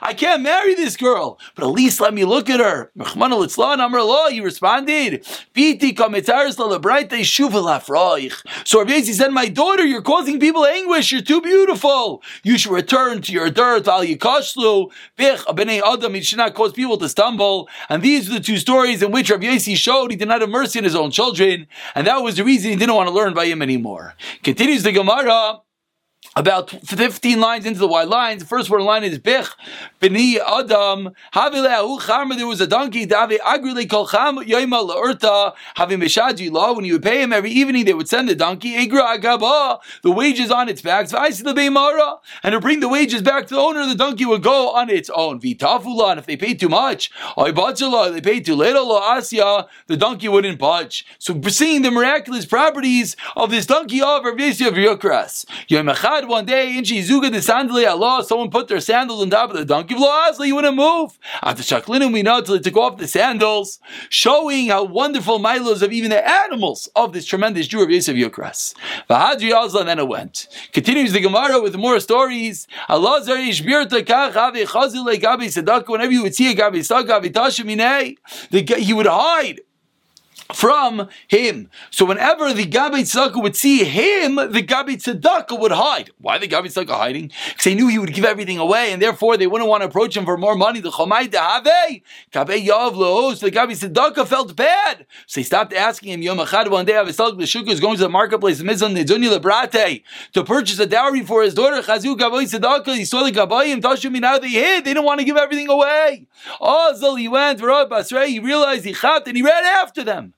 I 0.00 0.14
can't 0.14 0.42
marry 0.42 0.74
this 0.74 0.96
girl, 0.96 1.38
but 1.54 1.64
at 1.64 1.70
least 1.70 2.00
let 2.00 2.12
me 2.12 2.24
look 2.24 2.50
at 2.50 2.60
her. 2.60 2.92
He 2.94 4.40
responded, 4.40 5.26
So 8.64 8.78
Rabbi 8.78 9.00
said, 9.00 9.30
My 9.32 9.48
daughter, 9.48 9.84
you're 9.86 10.02
causing 10.02 10.38
people 10.38 10.66
anguish. 10.66 11.10
You're 11.10 11.22
too 11.22 11.40
beautiful. 11.40 12.22
You 12.42 12.58
should 12.58 12.72
return 12.72 13.22
to 13.22 13.32
your 13.32 13.50
dirt. 13.50 13.88
Adam, 13.88 14.14
should 16.20 16.38
not 16.38 16.54
cause 16.54 16.72
people 16.72 16.98
to 16.98 17.08
stumble. 17.08 17.68
And 17.88 18.02
these 18.02 18.28
are 18.28 18.34
the 18.34 18.40
two 18.40 18.58
stories 18.58 19.02
in 19.02 19.10
which 19.12 19.30
Rabbi 19.30 19.46
Yossi 19.46 19.76
showed 19.76 20.10
he 20.10 20.16
did 20.16 20.28
not 20.28 20.40
have 20.40 20.50
mercy 20.50 20.78
on 20.78 20.84
his 20.84 20.94
own 20.94 21.10
children. 21.10 21.66
And 21.94 22.06
that 22.06 22.22
was 22.22 22.36
the 22.36 22.44
reason 22.44 22.70
he 22.70 22.76
didn't 22.76 22.94
want 22.94 23.08
to 23.08 23.14
learn 23.14 23.34
by 23.34 23.46
him 23.46 23.62
anymore. 23.62 23.93
Continues 24.42 24.82
the 24.82 24.92
Gemara. 24.92 25.60
About 26.36 26.70
15 26.70 27.40
lines 27.40 27.64
into 27.64 27.78
the 27.78 27.86
white 27.86 28.08
lines. 28.08 28.42
The 28.42 28.48
first 28.48 28.68
word 28.68 28.82
line 28.82 29.04
is 29.04 29.18
Bich, 29.18 29.50
Bini 30.00 30.40
Adam, 30.40 31.10
Havilehu 31.32 32.36
there 32.36 32.46
was 32.46 32.60
a 32.60 32.66
donkey, 32.66 33.06
Davi 33.06 33.38
Agrile 33.38 33.88
Kol 33.88 34.08
Cham, 34.08 34.38
Yoima 34.38 34.88
Laurta, 34.88 35.54
Havim 35.76 36.02
Meshaji 36.02 36.50
Law. 36.50 36.72
When 36.74 36.84
you 36.84 36.94
would 36.94 37.02
pay 37.02 37.22
him 37.22 37.32
every 37.32 37.50
evening, 37.50 37.84
they 37.84 37.94
would 37.94 38.08
send 38.08 38.28
the 38.28 38.34
donkey, 38.34 38.74
Igra 38.86 39.16
Agaba, 39.16 39.78
the 40.02 40.10
wages 40.10 40.50
on 40.50 40.68
its 40.68 40.82
back, 40.82 41.04
and 41.12 42.52
to 42.52 42.60
bring 42.60 42.80
the 42.80 42.88
wages 42.88 43.22
back 43.22 43.46
to 43.46 43.54
the 43.54 43.60
owner, 43.60 43.86
the 43.86 43.94
donkey 43.94 44.24
would 44.24 44.42
go 44.42 44.70
on 44.70 44.90
its 44.90 45.10
own. 45.10 45.40
Vitafula, 45.40 46.10
and 46.10 46.18
if 46.18 46.26
they 46.26 46.36
paid 46.36 46.58
too 46.58 46.68
much, 46.68 47.10
they 47.36 48.20
paid 48.20 48.44
too 48.44 48.54
little, 48.54 48.90
Asya, 49.00 49.68
the 49.86 49.96
donkey 49.96 50.28
wouldn't 50.28 50.58
budge. 50.58 51.06
So, 51.18 51.40
seeing 51.48 51.82
the 51.82 51.90
miraculous 51.90 52.46
properties 52.46 53.16
of 53.36 53.50
this 53.50 53.66
donkey 53.66 54.00
of 54.02 54.24
Rav 54.24 54.38
Yosef 54.38 54.74
Yukras, 54.74 55.44
Yom 56.24 56.30
one 56.30 56.46
day, 56.46 56.78
in 56.78 56.84
Shizuga 56.84 57.30
the 57.30 57.38
sandali 57.38 57.86
Allah, 57.88 58.24
someone 58.24 58.50
put 58.50 58.68
their 58.68 58.80
sandals 58.80 59.20
on 59.20 59.28
top 59.30 59.50
of 59.50 59.56
the 59.56 59.64
donkey. 59.64 59.94
V'lo 59.94 60.06
ah, 60.06 60.42
you 60.42 60.54
wouldn't 60.54 60.76
move. 60.76 61.18
After 61.42 61.62
Shaklinu, 61.62 62.12
we 62.12 62.22
know 62.22 62.38
until 62.38 62.54
he 62.54 62.60
took 62.60 62.76
off 62.76 62.96
the 62.96 63.06
sandals, 63.06 63.78
showing 64.08 64.68
how 64.68 64.84
wonderful 64.84 65.38
milos 65.38 65.82
of 65.82 65.92
even 65.92 66.10
the 66.10 66.26
animals 66.26 66.88
of 66.96 67.12
this 67.12 67.26
tremendous 67.26 67.66
Jew 67.66 67.82
of 67.82 67.90
Yosef 67.90 68.16
Yukras. 68.16 68.74
V'hadri 69.10 69.52
Azla, 69.52 69.84
then 69.84 69.98
it 69.98 70.08
went. 70.08 70.48
Continues 70.72 71.12
the 71.12 71.20
Gemara 71.20 71.60
with 71.60 71.76
more 71.76 72.00
stories. 72.00 72.66
Allah 72.88 73.20
Whenever 75.86 76.12
you 76.12 76.22
would 76.22 76.34
see 76.34 76.50
a 76.50 76.54
gabi 76.54 78.16
he 78.78 78.92
would 78.92 79.06
hide 79.06 79.60
from 80.52 81.08
him. 81.28 81.70
So 81.90 82.04
whenever 82.04 82.52
the 82.52 82.66
Gabi 82.66 83.00
Tzedakah 83.00 83.42
would 83.42 83.56
see 83.56 83.84
him, 83.84 84.36
the 84.36 84.62
Gabi 84.62 84.96
Tzedakah 84.96 85.58
would 85.58 85.72
hide. 85.72 86.10
Why 86.18 86.38
the 86.38 86.48
Gabi 86.48 86.66
Tzedakah 86.66 86.96
hiding? 86.96 87.30
Because 87.48 87.64
they 87.64 87.74
knew 87.74 87.88
he 87.88 87.98
would 87.98 88.12
give 88.12 88.24
everything 88.24 88.58
away, 88.58 88.92
and 88.92 89.00
therefore 89.00 89.36
they 89.36 89.46
wouldn't 89.46 89.70
want 89.70 89.82
to 89.82 89.88
approach 89.88 90.16
him 90.16 90.24
for 90.24 90.36
more 90.36 90.54
money. 90.54 90.80
The 90.80 90.90
Chomai 90.90 91.28
Dehave, 91.28 92.02
Gabi 92.32 92.66
Yav 92.66 93.40
the 93.40 93.50
Gabi 93.50 93.72
Tzedakah 93.72 94.26
felt 94.26 94.54
bad. 94.54 95.06
So 95.26 95.40
they 95.40 95.44
stopped 95.44 95.72
asking 95.72 96.12
him, 96.12 96.22
Yom 96.22 96.38
Echad, 96.38 96.70
one 96.70 96.84
day, 96.84 96.92
Avisalk 96.92 97.36
L'Shuk 97.38 97.68
is 97.68 97.80
going 97.80 97.96
to 97.96 98.02
the 98.02 98.08
marketplace, 98.08 98.60
Mizan 98.60 98.94
Nidunya 98.94 99.38
Lebrate, 99.38 100.02
to 100.32 100.44
purchase 100.44 100.78
a 100.78 100.86
dowry 100.86 101.22
for 101.22 101.42
his 101.42 101.54
daughter, 101.54 101.80
Chazu 101.80 102.16
Gabi 102.16 102.44
Tzedakah. 102.44 102.96
He 102.96 103.04
saw 103.04 103.24
the 103.24 103.32
Gabayim, 103.32 103.80
Tashumi, 103.80 104.20
now 104.20 104.38
they 104.38 104.48
hid. 104.48 104.84
They 104.84 104.92
didn't 104.92 105.04
want 105.04 105.20
to 105.20 105.24
give 105.24 105.36
everything 105.36 105.70
away. 105.70 106.26
Oh, 106.60 107.16
he 107.16 107.28
went, 107.28 107.60
he 107.60 108.38
realized 108.38 108.84
he 108.84 108.92
chat, 108.92 109.26
and 109.26 109.36
he 109.36 109.42
ran 109.42 109.64
after 109.64 110.04
them. 110.04 110.34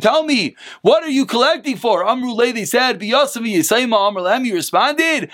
Tell 0.00 0.22
me, 0.24 0.56
what 0.82 1.02
are 1.02 1.10
you 1.10 1.26
collecting 1.26 1.76
for? 1.76 2.04
Amrule, 2.04 2.54
they 2.54 2.64
said, 2.64 3.02
he 3.02 3.12
responded, 4.52 5.30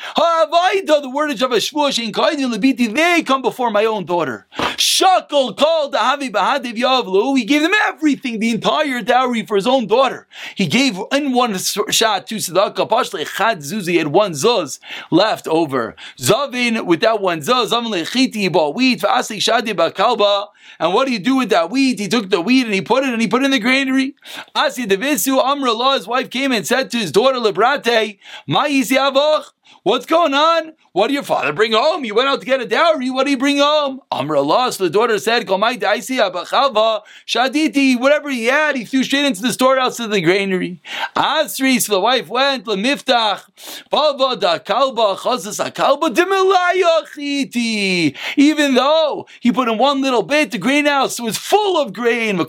the 1.02 1.11
wordage 1.12 1.42
of 1.42 1.50
lebiti, 1.50 2.94
they 2.94 3.22
come 3.22 3.42
before 3.42 3.70
my 3.70 3.84
own 3.84 4.04
daughter. 4.04 4.46
Shakal 4.76 5.56
called 5.56 5.92
the 5.92 5.99
Havi 5.99 6.30
Yavlu, 6.30 7.37
he 7.37 7.44
gave 7.44 7.62
them 7.62 7.75
everything, 7.87 8.38
the 8.38 8.50
entire 8.50 9.02
dowry 9.02 9.44
for 9.46 9.56
his 9.56 9.66
own 9.66 9.87
daughter. 9.87 10.26
He 10.54 10.66
gave 10.66 10.99
in 11.12 11.32
one 11.32 11.56
shot 11.58 12.26
to 12.28 12.37
Tzedakah, 12.37 12.88
Pashle 12.88 13.25
Chad 13.26 13.58
Zuzi 13.61 13.99
had 13.99 14.08
one 14.08 14.32
zuz 14.32 14.80
left 15.11 15.46
over. 15.46 15.94
Zavin, 16.18 16.84
with 16.87 17.00
that 17.00 17.20
one 17.20 17.40
zuz, 17.40 17.68
Zavin 17.68 17.92
Lechiti, 17.92 18.34
he 18.37 18.49
bought 18.49 18.75
wheat, 18.75 19.00
Vasik 19.00 19.38
Shadi 19.38 19.72
Bakalba, 19.75 20.49
and 20.78 20.94
what 20.94 21.06
do 21.06 21.12
you 21.12 21.18
do 21.18 21.37
with 21.37 21.50
that 21.50 21.70
wheat? 21.70 22.00
He 22.00 22.08
took 22.08 22.30
the 22.33 22.41
wheat 22.41 22.65
and 22.65 22.75
he 22.75 22.83
put 22.83 23.05
it 23.05 23.11
and 23.11 23.23
he 23.23 23.29
put 23.29 23.43
it 23.43 23.47
in 23.47 23.51
the 23.53 23.61
granary. 23.61 24.17
Asi 24.55 24.87
Devisu 24.87 25.43
Amra 25.43 25.73
his 25.95 26.09
wife 26.09 26.31
came 26.31 26.51
and 26.51 26.67
said 26.67 26.91
to 26.91 26.99
his 26.99 27.12
daughter 27.12 27.39
Librate, 27.39 28.19
What's 29.85 30.07
going 30.07 30.35
on? 30.35 30.73
What 30.94 31.06
did 31.06 31.14
your 31.14 31.22
father 31.22 31.54
bring 31.54 31.72
home? 31.72 32.04
You 32.04 32.14
went 32.14 32.28
out 32.28 32.40
to 32.40 32.46
get 32.46 32.61
a 32.61 32.66
dowry. 32.66 33.08
What 33.08 33.25
did 33.25 33.30
he 33.30 33.37
bring 33.37 33.56
home? 33.56 34.02
Amr 34.11 34.37
Allah. 34.37 34.70
So 34.72 34.84
the 34.84 34.90
daughter 34.90 35.18
said, 35.18 35.46
Shaditi, 35.46 36.28
whatever 37.99 38.28
he 38.28 38.44
had, 38.44 38.76
he 38.76 38.84
threw 38.84 39.02
straight 39.02 39.25
into 39.25 39.40
the 39.40 39.54
storehouse 39.54 39.99
of 40.00 40.11
the 40.11 40.20
granary. 40.20 40.82
Asri, 41.16 41.80
so 41.80 41.94
the 41.94 42.00
wife 42.00 42.28
went, 42.28 42.66
Lemiftach, 42.66 43.44
Bava 43.90 44.38
da 44.38 44.58
kalba, 44.58 45.16
Even 48.37 48.75
though 48.75 49.26
he 49.40 49.50
put 49.50 49.68
in 49.68 49.78
one 49.78 50.02
little 50.02 50.22
bit, 50.22 50.50
the 50.50 50.58
greenhouse 50.58 51.18
was 51.18 51.38
full 51.38 51.80
of 51.80 51.94
grain. 51.94 52.38
It 52.38 52.49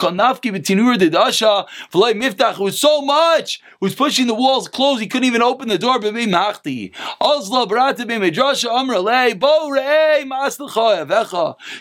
was 2.60 2.80
so 2.80 3.02
much, 3.02 3.56
it 3.56 3.62
was 3.80 3.96
pushing 3.96 4.28
the 4.28 4.34
walls 4.34 4.68
closed, 4.68 5.02
he 5.02 5.08
couldn't 5.08 5.28
even 5.28 5.42
open 5.42 5.70
the 5.70 5.78
door, 5.78 5.98
Lei, 8.36 9.34
Bo 9.34 9.70
Rei 9.70 10.26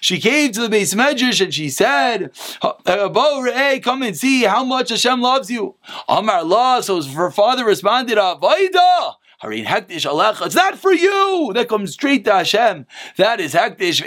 She 0.00 0.20
came 0.20 0.52
to 0.52 0.60
the 0.60 0.68
base 0.68 0.94
medrash 0.94 1.40
and 1.40 1.54
she 1.54 1.70
said, 1.70 2.32
uh, 2.62 3.08
Bo 3.08 3.42
Rei, 3.42 3.80
come 3.80 4.02
and 4.02 4.16
see 4.16 4.44
how 4.44 4.64
much 4.64 4.90
Hashem 4.90 5.20
loves 5.20 5.50
you. 5.50 5.76
Amar 6.08 6.38
Allah, 6.38 6.82
so 6.82 7.02
her 7.02 7.30
father 7.30 7.64
responded, 7.64 8.18
Avaida. 8.18 9.14
It's 9.44 10.54
not 10.54 10.78
for 10.78 10.92
you. 10.92 11.50
That 11.54 11.68
comes 11.68 11.94
straight 11.94 12.24
to 12.26 12.32
Hashem. 12.32 12.86
That 13.16 13.40
is 13.40 13.54
hektish. 13.54 14.00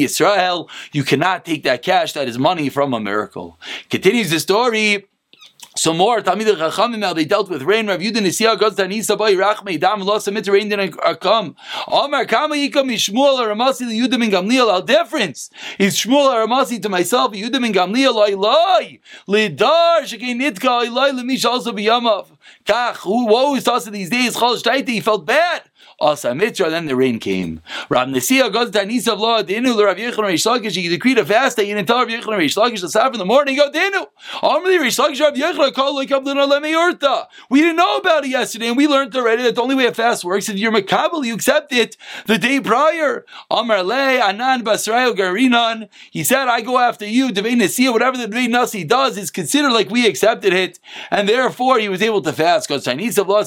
Yisrael. 0.00 0.68
You 0.92 1.02
cannot 1.02 1.44
take 1.44 1.64
that 1.64 1.82
cash. 1.82 2.12
That 2.12 2.28
is 2.28 2.38
money 2.38 2.68
from 2.68 2.94
a 2.94 3.00
miracle. 3.00 3.58
Continues 3.88 4.30
the 4.30 4.38
story. 4.38 5.06
So 5.76 5.94
more 5.94 6.20
Talmid 6.20 6.56
Chachamim 6.56 6.98
now 6.98 7.12
they 7.12 7.24
dealt 7.24 7.48
with 7.48 7.62
rain. 7.62 7.86
Rav 7.86 8.00
Yudin 8.00 8.24
Nisia 8.26 8.58
goes 8.58 8.74
to 8.74 8.88
Nisa 8.88 9.16
Boy 9.16 9.34
Rachmei 9.34 9.78
Dam 9.78 10.00
Lo 10.00 10.18
Samit 10.18 10.48
Rain 10.48 10.68
Din 10.68 10.90
Akam. 10.90 11.54
Omar 11.86 12.26
Kama 12.26 12.56
Yikam 12.56 12.90
Yishmuel 12.90 13.38
Ramasi 13.46 13.82
Yudim 13.82 14.24
and 14.24 14.32
Gamliel. 14.32 14.68
How 14.68 14.80
difference 14.80 15.48
is 15.78 15.94
Shmuel 15.96 16.44
Ramasi 16.44 16.82
to 16.82 16.88
myself 16.88 17.34
Yudim 17.34 17.64
and 17.66 17.74
Gamliel 17.74 18.14
Oiloi 18.14 18.98
Lidar 19.28 20.00
Shekei 20.02 20.34
Nitka 20.34 20.86
Oiloi 20.86 21.12
Lemish 21.12 21.44
also 21.44 21.72
biyamav. 21.72 22.26
Kach 22.64 22.96
who 22.96 23.26
woe 23.26 23.54
is 23.54 23.68
us 23.68 23.84
these 23.84 24.10
days 24.10 24.34
Chol 24.34 24.60
Shtaiti 24.60 24.88
he 24.88 25.00
felt 25.00 25.24
bad. 25.24 25.62
Asa 26.00 26.34
Mitra, 26.34 26.70
then 26.70 26.86
the 26.86 26.96
rain 26.96 27.18
came. 27.18 27.60
Rav 27.90 28.08
Nisia 28.08 28.50
goes 28.50 28.70
to 28.70 28.78
Anisa 28.78 29.12
of 29.12 29.20
Law, 29.20 29.42
Dinu, 29.42 29.84
Rav 29.84 29.96
Yechon 29.96 30.14
Reish 30.14 30.46
Lakish, 30.46 30.74
he 30.74 30.88
decreed 30.88 31.18
a 31.18 31.26
fast 31.26 31.58
day, 31.58 31.70
and 31.70 31.86
tell 31.86 31.98
Rav 31.98 32.08
Yechon 32.08 32.38
Reish 32.38 32.56
Lakish, 32.56 32.80
the 32.80 32.88
Sabbath 32.88 33.14
in 33.14 33.18
the 33.18 33.26
morning, 33.26 33.58
oh, 33.60 33.70
go 33.70 33.78
Dinu. 33.78 34.06
Amrli 34.42 34.78
Reish 34.78 34.98
Lakish, 34.98 35.20
Rav 35.20 35.34
Yechon, 35.34 35.74
call 35.74 35.94
like 35.94 36.10
Abdullah 36.10 36.60
Lemi 36.60 37.28
We 37.50 37.60
didn't 37.60 37.76
know 37.76 37.98
about 37.98 38.24
it 38.24 38.30
yesterday, 38.30 38.68
and 38.68 38.76
we 38.76 38.88
learned 38.88 39.14
already 39.14 39.42
that 39.42 39.56
the 39.56 39.62
only 39.62 39.74
way 39.74 39.86
a 39.86 39.92
fast 39.92 40.24
works 40.24 40.48
is 40.48 40.54
if 40.54 40.60
you're 40.60 40.72
Makabal, 40.72 41.24
you 41.24 41.34
accept 41.34 41.70
it 41.72 41.98
the 42.24 42.38
day 42.38 42.60
prior. 42.60 43.26
Amar 43.50 43.82
Le, 43.82 44.20
Anan 44.20 44.64
Basrael 44.64 45.14
Garinan, 45.14 45.88
he 46.10 46.24
said, 46.24 46.48
I 46.48 46.62
go 46.62 46.78
after 46.78 47.06
you, 47.06 47.28
Devei 47.28 47.54
Nisia, 47.54 47.92
whatever 47.92 48.16
the 48.16 48.26
Devei 48.26 48.48
Nasi 48.48 48.84
does 48.84 49.18
is 49.18 49.30
considered 49.30 49.72
like 49.72 49.90
we 49.90 50.06
accepted 50.06 50.54
it, 50.54 50.78
and 51.10 51.28
therefore 51.28 51.78
he 51.78 51.90
was 51.90 52.00
able 52.00 52.22
to 52.22 52.32
fast, 52.32 52.68
because 52.68 52.84
Chinese 52.84 53.18
of 53.18 53.28
Law 53.28 53.42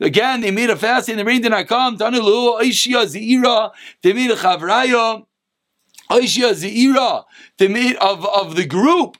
again, 0.00 0.40
they 0.40 0.50
made 0.50 0.70
a 0.70 0.76
fast 0.76 1.08
in 1.08 1.16
the 1.16 1.24
rain 1.24 1.45
did 1.46 1.56
not 1.56 1.66
come. 1.68 1.96
Tanulu 1.98 2.60
Aishia 2.60 3.06
Zira 3.06 3.70
Demir 4.02 4.36
Chavraya 4.36 5.24
Aishia 6.10 6.52
Zira 6.52 7.24
Demir 7.58 7.94
of 7.96 8.24
of 8.26 8.56
the 8.56 8.64
group 8.66 9.16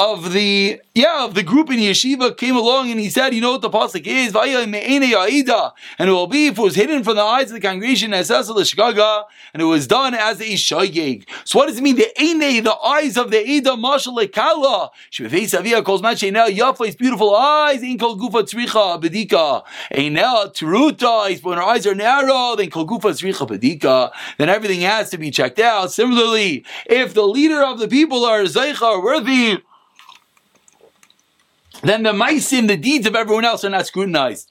of 0.00 0.32
the 0.32 0.80
yeah 0.94 1.26
of 1.26 1.34
the 1.34 1.42
group 1.42 1.70
in 1.70 1.78
yeshiva 1.78 2.34
came 2.34 2.56
along 2.56 2.90
and 2.90 2.98
he 2.98 3.10
said, 3.10 3.34
you 3.34 3.40
know 3.42 3.52
what 3.52 3.60
the 3.60 3.68
pasuk 3.68 4.06
is, 4.06 4.34
and 4.34 6.08
it 6.08 6.12
will 6.12 6.26
be 6.26 6.46
if 6.46 6.58
it 6.58 6.62
was 6.62 6.74
hidden 6.74 7.04
from 7.04 7.16
the 7.16 7.22
eyes 7.22 7.48
of 7.48 7.52
the 7.52 7.60
congregation 7.60 8.14
as 8.14 8.30
and 8.30 9.60
it 9.60 9.64
was 9.66 9.86
done 9.86 10.14
as 10.14 10.40
a 10.40 10.54
shogeg. 10.54 11.28
So 11.44 11.58
what 11.58 11.66
does 11.66 11.76
it 11.76 11.82
mean? 11.82 11.96
The 11.96 12.08
ene, 12.18 12.64
the 12.64 12.74
eyes 12.74 13.18
of 13.18 13.30
the 13.30 13.40
ida 13.40 13.72
mashal 13.72 14.16
lekala. 14.16 14.88
Shvefei 15.12 15.42
savia 15.42 15.84
calls 15.84 16.00
machenel 16.00 16.48
yafa's 16.48 16.96
beautiful 16.96 17.36
eyes 17.36 17.82
in 17.82 17.98
kol 17.98 18.16
gufa 18.16 18.42
tzricha 18.42 19.02
bedika. 19.02 19.62
Enel 19.92 20.54
truta. 20.54 21.42
When 21.42 21.58
her 21.58 21.64
eyes 21.64 21.86
are 21.86 21.94
narrow, 21.94 22.56
then 22.56 22.70
kol 22.70 22.86
gufa 22.86 23.10
tzricha 23.10 23.46
bedika. 23.46 24.12
Then 24.38 24.48
everything 24.48 24.80
has 24.80 25.10
to 25.10 25.18
be 25.18 25.30
checked 25.30 25.58
out. 25.58 25.92
Similarly, 25.92 26.64
if 26.86 27.12
the 27.12 27.26
leader 27.26 27.62
of 27.62 27.78
the 27.78 27.88
people 27.88 28.24
are 28.24 28.44
zeicha 28.44 29.02
worthy 29.02 29.58
then 31.82 32.02
the 32.02 32.12
meisim, 32.12 32.68
the 32.68 32.76
deeds 32.76 33.06
of 33.06 33.16
everyone 33.16 33.44
else 33.44 33.64
are 33.64 33.70
not 33.70 33.86
scrutinized. 33.86 34.50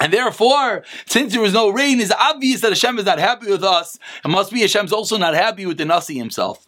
And 0.00 0.12
therefore, 0.12 0.84
since 1.06 1.32
there 1.32 1.44
is 1.44 1.52
no 1.52 1.68
rain, 1.68 2.00
it's 2.00 2.12
obvious 2.12 2.60
that 2.62 2.70
Hashem 2.70 2.98
is 2.98 3.04
not 3.04 3.18
happy 3.18 3.50
with 3.50 3.62
us. 3.62 3.98
It 4.24 4.28
must 4.28 4.52
be 4.52 4.60
Hashem's 4.60 4.92
also 4.92 5.16
not 5.16 5.34
happy 5.34 5.66
with 5.66 5.78
the 5.78 5.84
Nasi 5.84 6.18
himself. 6.18 6.66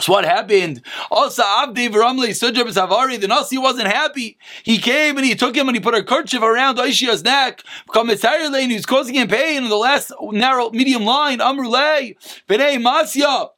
So 0.00 0.12
what 0.12 0.24
happened? 0.24 0.82
Also, 1.10 1.42
Abdi 1.44 1.88
V'Ramle 1.88 2.28
Sujab 2.28 2.66
Savari, 2.72 3.20
the 3.20 3.28
Nasi 3.28 3.58
wasn't 3.58 3.88
happy. 3.88 4.38
He 4.62 4.78
came 4.78 5.18
and 5.18 5.26
he 5.26 5.34
took 5.34 5.54
him 5.54 5.68
and 5.68 5.76
he 5.76 5.82
put 5.82 5.94
a 5.94 6.02
kerchief 6.02 6.42
around 6.42 6.78
Aishia's 6.78 7.22
neck. 7.22 7.62
Commissary 7.88 8.48
lane, 8.48 8.70
he 8.70 8.76
was 8.76 8.86
causing 8.86 9.14
him 9.14 9.28
pain 9.28 9.62
in 9.62 9.68
the 9.68 9.76
last 9.76 10.12
narrow 10.20 10.70
medium 10.70 11.04
line. 11.04 11.38
Amrulay, 11.38 12.16
B'nei 12.48 12.82
Masya. 12.82 13.50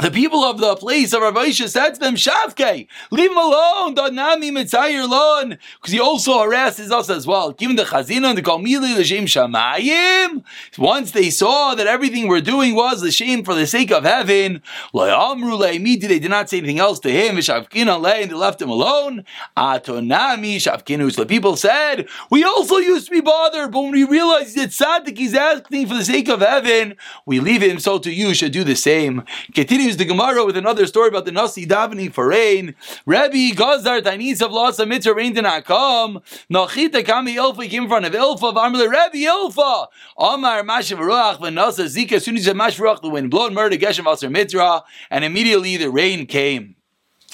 The 0.00 0.10
people 0.12 0.44
of 0.44 0.58
the 0.58 0.76
place 0.76 1.12
of 1.12 1.22
Rav 1.22 1.52
said 1.52 1.94
to 1.94 2.00
them, 2.00 2.14
Shavke, 2.14 2.86
leave 3.10 3.30
him 3.30 3.36
alone, 3.36 3.96
Donami 3.96 4.52
Mitzayir 4.52 5.08
Lon, 5.08 5.58
because 5.80 5.92
he 5.92 5.98
also 5.98 6.38
harasses 6.38 6.92
us 6.92 7.10
as 7.10 7.26
well. 7.26 7.52
Given 7.52 7.74
the 7.74 7.82
Chazina 7.82 8.26
and 8.26 8.38
the 8.38 8.42
Kalmili, 8.42 8.94
the 8.94 9.02
Shem 9.02 9.26
Shamayim, 9.26 10.44
once 10.78 11.10
they 11.10 11.30
saw 11.30 11.74
that 11.74 11.88
everything 11.88 12.28
we're 12.28 12.40
doing 12.40 12.76
was 12.76 13.00
the 13.00 13.10
shame 13.10 13.42
for 13.42 13.54
the 13.54 13.66
sake 13.66 13.90
of 13.90 14.04
heaven, 14.04 14.62
they 14.94 16.18
did 16.18 16.30
not 16.30 16.48
say 16.48 16.58
anything 16.58 16.78
else 16.78 17.00
to 17.00 17.10
him, 17.10 17.36
and 17.36 17.44
they 17.44 18.34
left 18.34 18.62
him 18.62 18.70
alone. 18.70 19.24
Atonami 19.56 20.56
Shavkinu, 20.56 21.10
so 21.12 21.22
the 21.22 21.26
people 21.26 21.56
said, 21.56 22.06
we 22.30 22.44
also 22.44 22.76
used 22.76 23.06
to 23.06 23.12
be 23.12 23.20
bothered, 23.20 23.72
but 23.72 23.80
when 23.80 23.90
we 23.92 24.04
realized 24.04 24.56
that 24.56 24.72
Sadik 24.72 25.18
is 25.20 25.34
asking 25.34 25.88
for 25.88 25.94
the 25.94 26.04
sake 26.04 26.28
of 26.28 26.40
heaven, 26.40 26.96
we 27.26 27.40
leave 27.40 27.62
him, 27.62 27.80
so 27.80 27.98
to 27.98 28.12
you 28.12 28.32
should 28.32 28.52
do 28.52 28.62
the 28.62 28.76
same. 28.76 29.24
Continue 29.54 29.87
continues 29.88 29.96
the 29.96 30.04
Gemara 30.04 30.44
with 30.44 30.56
another 30.56 30.86
story 30.86 31.08
about 31.08 31.24
the 31.24 31.32
Nasi 31.32 31.64
davening 31.64 32.12
for 32.12 32.28
rain. 32.28 32.74
Rabbi 33.06 33.52
Gazar 33.54 34.02
Tainis 34.02 34.42
of 34.42 34.52
Lasa 34.52 34.84
Mitzvah 34.84 35.14
rain 35.14 35.32
did 35.32 35.44
not 35.44 35.64
come. 35.64 36.20
Nachita 36.52 37.06
Kami 37.06 37.36
Ilfa 37.36 37.70
came 37.70 37.84
in 37.84 37.88
front 37.88 38.04
of 38.04 38.12
Ilfa 38.12 38.50
of 38.50 38.56
Amrle 38.56 38.90
Rabbi 38.90 39.20
Ilfa. 39.20 39.86
Amar 40.18 40.62
Mashav 40.62 40.98
Ruach 40.98 41.38
Nasa 41.38 41.86
Zika. 41.86 42.12
As 42.12 42.24
soon 42.24 42.36
as 42.36 42.42
he 42.42 42.48
said 42.48 42.56
Mashav 42.56 43.00
the 43.00 43.08
wind 43.08 43.30
blowed 43.30 43.54
murder 43.54 43.76
Geshem 43.76 44.12
Asar 44.12 44.28
Mitzvah, 44.28 44.84
and 45.10 45.24
immediately 45.24 45.78
the 45.78 45.90
rain 45.90 46.26
came. 46.26 46.76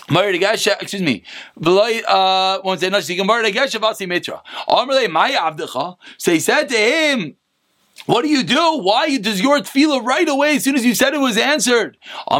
Excuse 0.08 1.02
me. 1.02 1.25
Uh, 1.56 2.61
one 2.61 2.78
Maya 2.78 3.00
Avdecha. 5.40 5.96
So 6.18 6.32
he 6.32 6.38
said 6.38 6.68
to 6.68 6.76
him. 6.76 7.37
What 8.06 8.22
do 8.22 8.28
you 8.28 8.42
do? 8.42 8.78
Why 8.82 9.16
does 9.18 9.40
your 9.40 9.60
tefillah 9.60 10.04
right 10.04 10.28
away 10.28 10.56
as 10.56 10.64
soon 10.64 10.74
as 10.74 10.84
you 10.84 10.94
said 10.94 11.14
it 11.14 11.20
was 11.20 11.38
answered? 11.38 11.96
I 12.28 12.38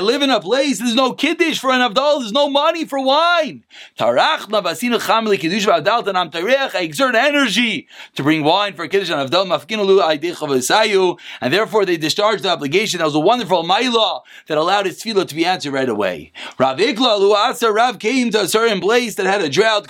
live 0.00 0.22
in 0.22 0.30
a 0.30 0.40
place, 0.40 0.78
there's 0.78 0.94
no 0.94 1.12
kiddush 1.12 1.58
for 1.58 1.70
an 1.70 1.80
avdal, 1.80 2.20
there's 2.20 2.32
no 2.32 2.48
money 2.48 2.86
for 2.86 3.04
wine. 3.04 3.64
I 4.00 4.14
exert 6.80 7.14
energy 7.14 7.88
to 8.14 8.22
bring 8.22 8.44
wine 8.44 8.74
for 8.74 8.88
kiddush 8.88 9.10
and 9.10 9.30
avdal, 9.30 11.18
and 11.40 11.52
therefore 11.52 11.84
they 11.84 11.96
discharged 11.98 12.44
the 12.44 12.48
obligation. 12.48 12.98
That 12.98 13.04
was 13.04 13.14
a 13.14 13.20
wonderful 13.20 13.64
maila 13.64 14.22
that 14.46 14.56
allowed 14.56 14.86
his 14.86 15.02
tefillah 15.02 15.26
to 15.28 15.34
be 15.34 15.44
answered 15.44 15.72
right 15.72 15.88
away. 15.88 16.32
Rav 16.58 16.78
came 17.98 18.30
to 18.30 18.40
a 18.40 18.48
certain 18.48 18.80
place 18.80 19.16
that 19.16 19.26
had 19.26 19.42
a 19.42 19.50
drought, 19.50 19.88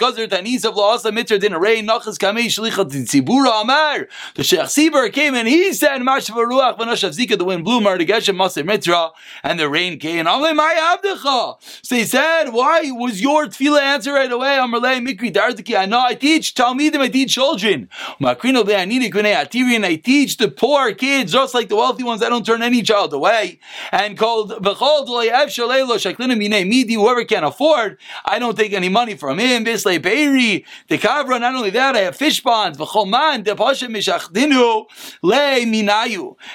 mitzvah 1.10 1.38
didn't 1.38 1.58
rain. 1.58 1.86
Nachas 1.86 2.18
kamei 2.18 2.46
shlichat 2.46 2.90
tzibura 2.92 3.62
amar. 3.62 4.08
The 4.34 4.44
Sheikh 4.44 4.60
Sibur 4.60 5.10
came 5.12 5.34
and 5.34 5.48
he 5.48 5.72
said, 5.72 6.00
"Mashav 6.02 6.36
ruach 6.36 6.78
v'nashav 6.78 7.16
zika." 7.16 7.38
The 7.38 7.44
wind 7.44 7.64
blew 7.64 7.80
mar 7.80 7.96
to 7.96 8.04
geshem 8.04 8.36
maser 8.36 8.64
mitzvah, 8.64 9.12
and 9.42 9.58
the 9.58 9.68
rain 9.68 9.98
came. 9.98 10.26
Amle 10.26 10.54
my 10.54 10.98
abdecha. 11.02 11.56
So 11.82 11.96
he 11.96 12.04
said, 12.04 12.50
"Why 12.50 12.90
was 12.90 13.20
your 13.22 13.46
tefillah 13.46 13.80
answered 13.80 14.12
right 14.12 14.30
away?" 14.30 14.58
Amrlei 14.60 15.00
mikri 15.04 15.32
dardiki. 15.32 15.76
I 15.76 15.86
know 15.86 16.00
I 16.00 16.14
teach 16.14 16.54
talmidim. 16.54 17.00
I 17.00 17.08
teach 17.08 17.32
children. 17.34 17.88
Makrino 18.20 18.64
be'anini 18.64 19.10
kunei 19.10 19.34
atiri, 19.34 19.76
and 19.76 19.86
I 19.86 19.96
teach 19.96 20.36
the 20.36 20.48
poor 20.48 20.92
kids 20.92 21.32
just 21.32 21.54
like 21.54 21.68
the 21.68 21.76
wealthy 21.76 22.02
ones. 22.04 22.22
I 22.22 22.28
don't 22.28 22.44
turn 22.44 22.62
any 22.62 22.82
child 22.82 23.12
away. 23.14 23.58
And 23.90 24.18
called 24.18 24.50
v'chol 24.62 25.06
d'loyev 25.06 25.46
shalelo 25.46 25.96
shaklina 25.96 26.36
minei 26.36 26.68
midi. 26.68 26.94
Whoever 26.94 27.24
can 27.24 27.44
afford, 27.44 27.98
I 28.24 28.38
don't 28.38 28.56
take 28.56 28.72
any 28.72 28.88
money 28.88 29.14
from 29.14 29.38
him. 29.38 29.64
Bislei 29.64 29.98
beiri 29.98 30.64
the 30.92 30.98
kavra. 30.98 31.40
Not 31.40 31.54
only 31.54 31.70
that, 31.70 31.96
I 31.96 32.00
have 32.00 32.16
fish 32.16 32.42
ponds. 32.42 32.78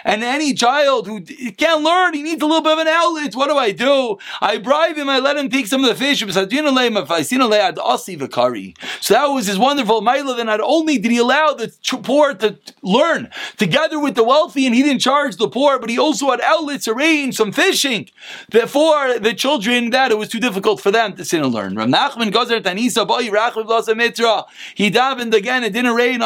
And 0.06 0.24
any 0.24 0.53
child 0.53 1.08
who 1.08 1.22
can't 1.22 1.82
learn, 1.84 2.13
he 2.13 2.22
needs 2.22 2.41
a 2.41 2.46
little 2.46 2.62
bit 2.62 2.74
of 2.74 2.79
an 2.79 2.88
outlet. 2.88 3.36
What 3.36 3.48
do 3.48 3.58
I 3.58 3.72
do? 3.72 4.17
I 4.39 4.60
bribe 4.60 4.96
him. 4.96 5.10
I 5.10 5.17
let 5.20 5.38
him 5.38 5.50
take 5.50 5.65
some 5.67 5.84
of 5.84 5.89
the 5.89 5.96
fish. 5.96 6.20
So 6.20 6.27
that 9.13 9.27
was 9.27 9.48
his 9.48 9.58
wonderful 9.58 10.01
ma'ila. 10.01 10.38
Then 10.38 10.46
not 10.46 10.62
only 10.62 10.98
did 11.00 11.12
he 11.12 11.17
allow 11.17 11.53
the 11.53 11.74
poor 12.03 12.34
to 12.36 12.60
learn 12.84 13.29
together 13.58 14.00
with 14.00 14.13
the 14.15 14.24
wealthy, 14.24 14.65
and 14.67 14.75
he 14.75 14.84
didn't 14.84 15.01
charge 15.01 15.38
the 15.38 15.50
poor, 15.50 15.79
but 15.79 15.89
he 15.89 15.98
also 15.98 16.29
had 16.29 16.41
outlets 16.41 16.88
arranged, 16.88 17.38
some 17.38 17.51
fishing 17.51 18.10
for 18.67 19.17
the 19.17 19.34
children 19.36 19.89
that 19.89 20.12
it 20.12 20.17
was 20.17 20.29
too 20.29 20.39
difficult 20.39 20.79
for 20.79 20.91
them 20.91 21.15
to 21.15 21.25
sit 21.25 21.41
and 21.41 21.51
learn. 21.51 21.74
Nachman 21.75 22.32
Gazer 22.32 22.62
Tanisa 22.62 23.08
Boy 23.08 23.32
Mitra. 23.96 24.26
He 24.75 24.89
davened 24.91 25.34
again, 25.34 25.63
it 25.63 25.73
didn't 25.73 25.95
rain. 25.95 26.21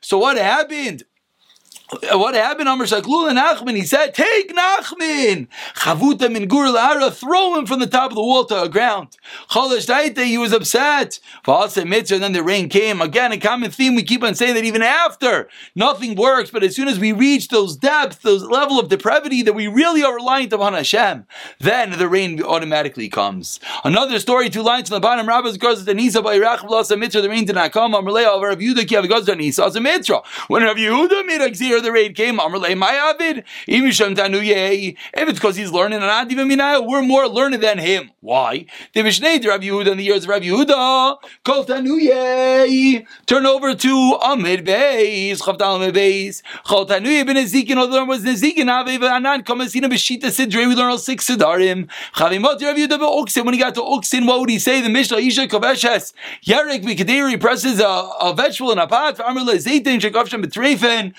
So 0.00 0.18
what 0.18 0.36
happened? 0.36 1.02
What 2.12 2.34
happened? 2.34 2.68
Amr 2.68 2.84
Shaklul 2.84 3.28
and 3.28 3.38
Nachman. 3.38 3.76
He 3.76 3.84
said, 3.84 4.14
"Take 4.14 4.54
Nachman, 4.54 5.48
Chavuta 5.76 6.30
min 6.30 6.48
Gur 6.48 6.70
Lara, 6.70 7.10
throw 7.10 7.56
him 7.56 7.66
from 7.66 7.78
the 7.80 7.86
top 7.86 8.10
of 8.10 8.16
the 8.16 8.22
wall 8.22 8.44
to 8.44 8.54
the 8.54 8.68
ground." 8.68 9.16
Cholash 9.50 9.86
Daite, 9.86 10.24
he 10.24 10.38
was 10.38 10.52
upset. 10.52 11.20
Mitzvah, 11.46 12.18
then 12.18 12.32
the 12.32 12.42
rain 12.42 12.68
came. 12.68 13.00
Again, 13.00 13.32
a 13.32 13.38
common 13.38 13.70
theme 13.70 13.94
we 13.94 14.02
keep 14.02 14.22
on 14.22 14.34
saying 14.34 14.54
that 14.54 14.64
even 14.64 14.82
after 14.82 15.48
nothing 15.74 16.16
works, 16.16 16.50
but 16.50 16.62
as 16.64 16.74
soon 16.74 16.88
as 16.88 16.98
we 16.98 17.12
reach 17.12 17.48
those 17.48 17.76
depths, 17.76 18.16
those 18.16 18.42
level 18.42 18.80
of 18.80 18.88
depravity 18.88 19.42
that 19.42 19.52
we 19.52 19.66
really 19.68 20.02
are 20.02 20.14
reliant 20.14 20.52
upon 20.52 20.72
Hashem, 20.72 21.24
then 21.60 21.98
the 21.98 22.08
rain 22.08 22.42
automatically 22.42 23.08
comes. 23.08 23.60
Another 23.84 24.18
story, 24.18 24.50
two 24.50 24.62
lines 24.62 24.88
from 24.88 24.96
the 24.96 25.00
bottom. 25.00 25.28
Rabbis 25.28 25.56
goes 25.56 25.84
to 25.84 25.94
Nisa 25.94 26.22
by 26.22 26.36
Rachel 26.36 26.68
Mitzvah. 26.96 27.22
The 27.22 27.28
rain 27.28 27.44
did 27.44 27.54
not 27.54 27.72
come. 27.72 27.94
Amr 27.94 28.10
Leah, 28.10 28.38
Rav 28.40 28.58
Yehuda, 28.58 28.86
Kiyav 28.86 29.08
goes 29.08 29.26
to 29.26 29.36
Nisa 29.36 29.64
as 29.64 29.76
a 29.76 29.80
Mitzvah. 29.80 30.22
When 30.48 30.62
Rav 30.62 30.76
Yehuda 30.76 31.26
made 31.26 31.40
a 31.40 31.50
the 31.80 31.92
raid 31.92 32.14
came, 32.14 32.36
my 32.36 32.94
Avid, 32.94 33.44
if 33.66 35.28
it's 35.28 35.38
because 35.38 35.56
he's 35.56 35.70
learning 35.70 35.98
and 35.98 36.06
not 36.06 36.30
even 36.30 36.48
Minaya, 36.48 36.80
we're 36.80 37.02
more 37.02 37.28
learned 37.28 37.62
than 37.62 37.78
him. 37.78 38.10
Why? 38.20 38.66
The 38.92 39.02
Mishneh, 39.02 39.46
Rav 39.46 39.60
Yehuda 39.60 39.92
in 39.92 39.98
the 39.98 40.04
years 40.04 40.24
of 40.24 40.30
Rabbi 40.30 40.46
Yehuda, 40.46 41.18
Kol 41.44 41.64
Tanuye, 41.64 43.06
turn 43.26 43.46
over 43.46 43.74
to 43.74 44.18
Amid 44.24 44.66
Beis, 44.66 45.40
Chavdal 45.40 45.76
Amid 45.76 45.94
Beis, 45.94 46.42
Kol 46.64 46.86
Tanuye 46.86 47.24
ben 47.24 47.36
Ezekin, 47.36 47.76
although 47.76 47.92
there 47.92 48.04
was 48.04 48.24
Ezekin, 48.24 48.66
Aviv 48.66 49.08
Anan, 49.08 49.44
Kamasina 49.44 49.84
Beshita 49.84 50.24
Sidre, 50.24 50.66
we 50.66 50.74
learn 50.74 50.90
all 50.90 50.98
six 50.98 51.28
Sidarim, 51.28 51.88
Chavimot 52.14 52.60
Rav 52.60 52.76
Yehuda 52.76 52.98
Oksin, 52.98 53.44
when 53.44 53.54
he 53.54 53.60
got 53.60 53.74
to 53.74 53.80
Oksin, 53.80 54.26
what 54.26 54.40
would 54.40 54.50
he 54.50 54.58
say? 54.58 54.80
The 54.80 54.88
Mishnah, 54.88 55.18
Isha 55.18 55.46
Koveshes, 55.46 56.12
Yerek 56.44 56.82
Mikaderi 56.82 57.40
presses 57.40 57.78
a, 57.78 58.10
a 58.20 58.34
vegetable 58.34 58.72
in 58.72 58.78
a 58.78 58.88
pot, 58.88 59.20
Amr 59.20 59.42
Zaytin, 59.52 60.00
Shekavshem 60.00 60.44
Betrefen, 60.44 61.14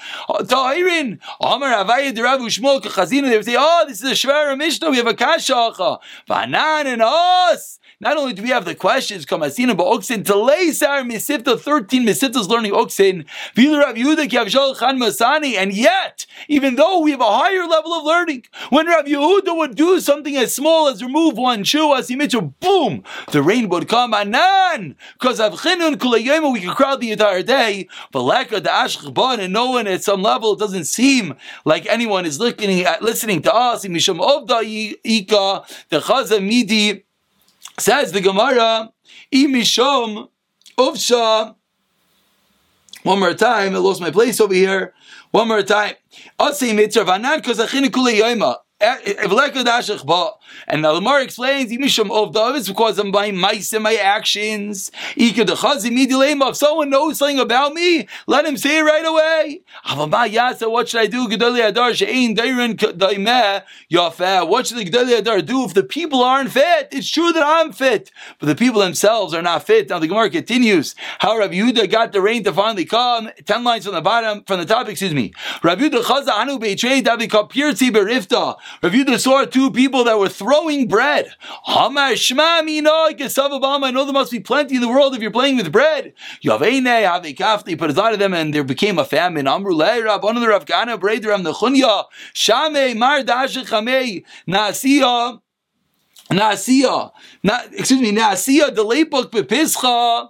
Tahirin. 0.47 1.19
Amar 1.39 1.85
Avaya 1.85 2.11
Derav 2.13 2.39
Ushmol 2.39 2.81
Kachazina. 2.81 3.29
They 3.29 3.37
would 3.37 3.45
say, 3.45 3.55
oh, 3.57 3.85
this 3.87 4.01
is 4.03 4.11
a 4.11 4.27
Shvera 4.27 4.57
Mishnah. 4.57 4.89
We 4.89 4.97
have 4.97 5.07
a 5.07 5.13
Kashacha. 5.13 5.99
Vanan 6.29 6.85
and 6.85 7.01
us. 7.01 7.79
Not 7.99 8.15
only 8.15 8.33
do 8.33 8.43
we 8.43 8.49
have 8.49 8.65
the 8.65 8.75
questions, 8.75 9.25
Kamasina 9.25 9.75
Ba'oksin, 9.75 10.23
lay 10.45 10.71
Sar 10.71 11.01
Misifta, 11.01 11.59
13 11.59 12.05
Misiftas 12.05 12.47
learning 12.47 12.73
Oksin, 12.73 13.25
Rav 13.57 13.95
Yehuda 13.95 14.29
Kiavjol 14.29 14.77
Khan 14.77 14.99
Masani, 14.99 15.55
and 15.55 15.73
yet, 15.73 16.27
even 16.47 16.75
though 16.75 16.99
we 16.99 17.09
have 17.09 17.21
a 17.21 17.23
higher 17.23 17.65
level 17.65 17.93
of 17.93 18.03
learning, 18.03 18.43
when 18.69 18.85
Rav 18.85 19.05
Yehuda 19.05 19.57
would 19.57 19.75
do 19.75 19.99
something 19.99 20.37
as 20.37 20.53
small 20.53 20.87
as 20.87 21.01
remove 21.01 21.39
one 21.39 21.63
shoe, 21.63 21.95
as 21.95 22.07
he 22.07 22.15
mentioned, 22.15 22.59
boom, 22.59 23.03
the 23.31 23.41
rain 23.41 23.67
would 23.69 23.87
come, 23.87 24.13
Anan, 24.13 24.95
because 25.13 25.39
of 25.39 25.53
Chinun 25.53 25.95
Kulayema, 25.95 26.53
we 26.53 26.61
could 26.61 26.75
crowd 26.75 27.01
the 27.01 27.11
entire 27.11 27.41
day, 27.41 27.87
but 28.11 28.21
Leka 28.21 28.59
the 28.59 28.69
Ashkban, 28.69 29.39
and 29.39 29.51
no 29.51 29.71
one 29.71 29.87
at 29.87 30.03
some 30.03 30.21
level, 30.21 30.55
doesn't 30.55 30.85
seem 30.85 31.33
like 31.65 31.87
anyone 31.87 32.27
is 32.27 32.39
listening, 32.39 32.85
uh, 32.85 32.97
listening 33.01 33.41
to 33.41 33.51
us, 33.51 33.85
Misham 33.85 34.19
Ovda 34.19 34.61
Ika, 35.03 35.63
the 35.89 35.99
Chaza 35.99 36.39
Midi, 36.39 37.05
Says 37.79 38.11
the 38.11 38.21
Gemara, 38.21 38.91
Imishom 39.33 40.29
Uvsha. 40.77 41.55
One 43.03 43.19
more 43.19 43.33
time, 43.35 43.75
I 43.75 43.77
lost 43.77 44.01
my 44.01 44.11
place 44.11 44.41
over 44.41 44.53
here. 44.53 44.93
One 45.31 45.47
more 45.47 45.61
time. 45.61 45.93
Asi 46.39 46.73
mitzvah 46.73 47.05
vanan 47.05 47.41
kozachinu 47.41 47.91
kule 47.93 48.13
yoima. 48.13 48.57
And 50.67 50.83
the 50.83 50.91
Lamar 50.93 51.21
explains, 51.21 51.71
Imisham 51.71 52.11
of 52.11 52.35
it's 52.55 52.67
because 52.67 52.99
I'm 52.99 53.11
buying 53.11 53.37
mice 53.37 53.73
in 53.73 53.81
my 53.81 53.95
actions. 53.95 54.91
If 55.15 56.57
someone 56.57 56.89
knows 56.89 57.17
something 57.17 57.39
about 57.39 57.73
me, 57.73 58.07
let 58.27 58.45
him 58.45 58.57
say 58.57 58.79
it 58.79 58.83
right 58.83 59.05
away. 59.05 59.61
What 59.95 60.87
should 60.89 60.99
I 61.01 61.07
do? 61.07 61.25
What 61.25 61.39
should 64.67 64.77
the 64.77 64.85
Gedali 64.85 65.17
Adar 65.17 65.41
do 65.41 65.63
if 65.65 65.73
the 65.73 65.83
people 65.83 66.23
aren't 66.23 66.51
fit? 66.51 66.89
It's 66.91 67.09
true 67.09 67.31
that 67.31 67.43
I'm 67.43 67.71
fit, 67.71 68.11
but 68.39 68.45
the 68.47 68.55
people 68.55 68.81
themselves 68.81 69.33
are 69.33 69.41
not 69.41 69.63
fit. 69.63 69.89
Now 69.89 69.99
the 69.99 70.07
Gemara 70.07 70.29
continues. 70.29 70.95
How 71.19 71.37
Rabbi 71.37 71.55
Yehuda 71.55 71.89
got 71.89 72.11
the 72.11 72.21
rain 72.21 72.43
to 72.43 72.53
finally 72.53 72.85
come. 72.85 73.29
Ten 73.45 73.63
lines 73.63 73.85
from 73.85 73.93
the 73.95 74.01
bottom, 74.01 74.43
from 74.45 74.59
the 74.59 74.65
top, 74.65 74.87
excuse 74.89 75.13
me. 75.13 75.33
Rabbi 75.63 75.89
Yehuda 75.89 76.03
saw 79.19 79.45
two 79.45 79.71
people 79.71 80.03
that 80.03 80.19
were 80.19 80.29
throwing 80.37 80.87
bread. 80.87 81.31
I 81.65 82.15
know 83.93 84.05
there 84.05 84.13
must 84.13 84.31
be 84.31 84.39
plenty 84.39 84.75
in 84.75 84.81
the 84.81 84.87
world 84.87 85.15
if 85.15 85.21
you're 85.21 85.31
playing 85.31 85.57
with 85.57 85.71
bread. 85.71 86.13
Kafli 86.43 87.77
put 87.77 87.89
aside 87.89 88.13
of 88.13 88.19
them 88.19 88.33
and 88.33 88.53
there 88.53 88.63
became 88.63 88.99
a 88.99 89.05
famine. 89.05 89.45
The 89.45 89.51
Shame 92.33 92.73
Nasiya. 96.29 97.11
Na, 97.43 97.59
excuse 97.71 98.01
me, 98.01 98.11
Nasiya, 98.11 98.75
the 98.75 98.83
late 98.83 99.09
book 99.09 99.31
bepischa, 99.31 100.29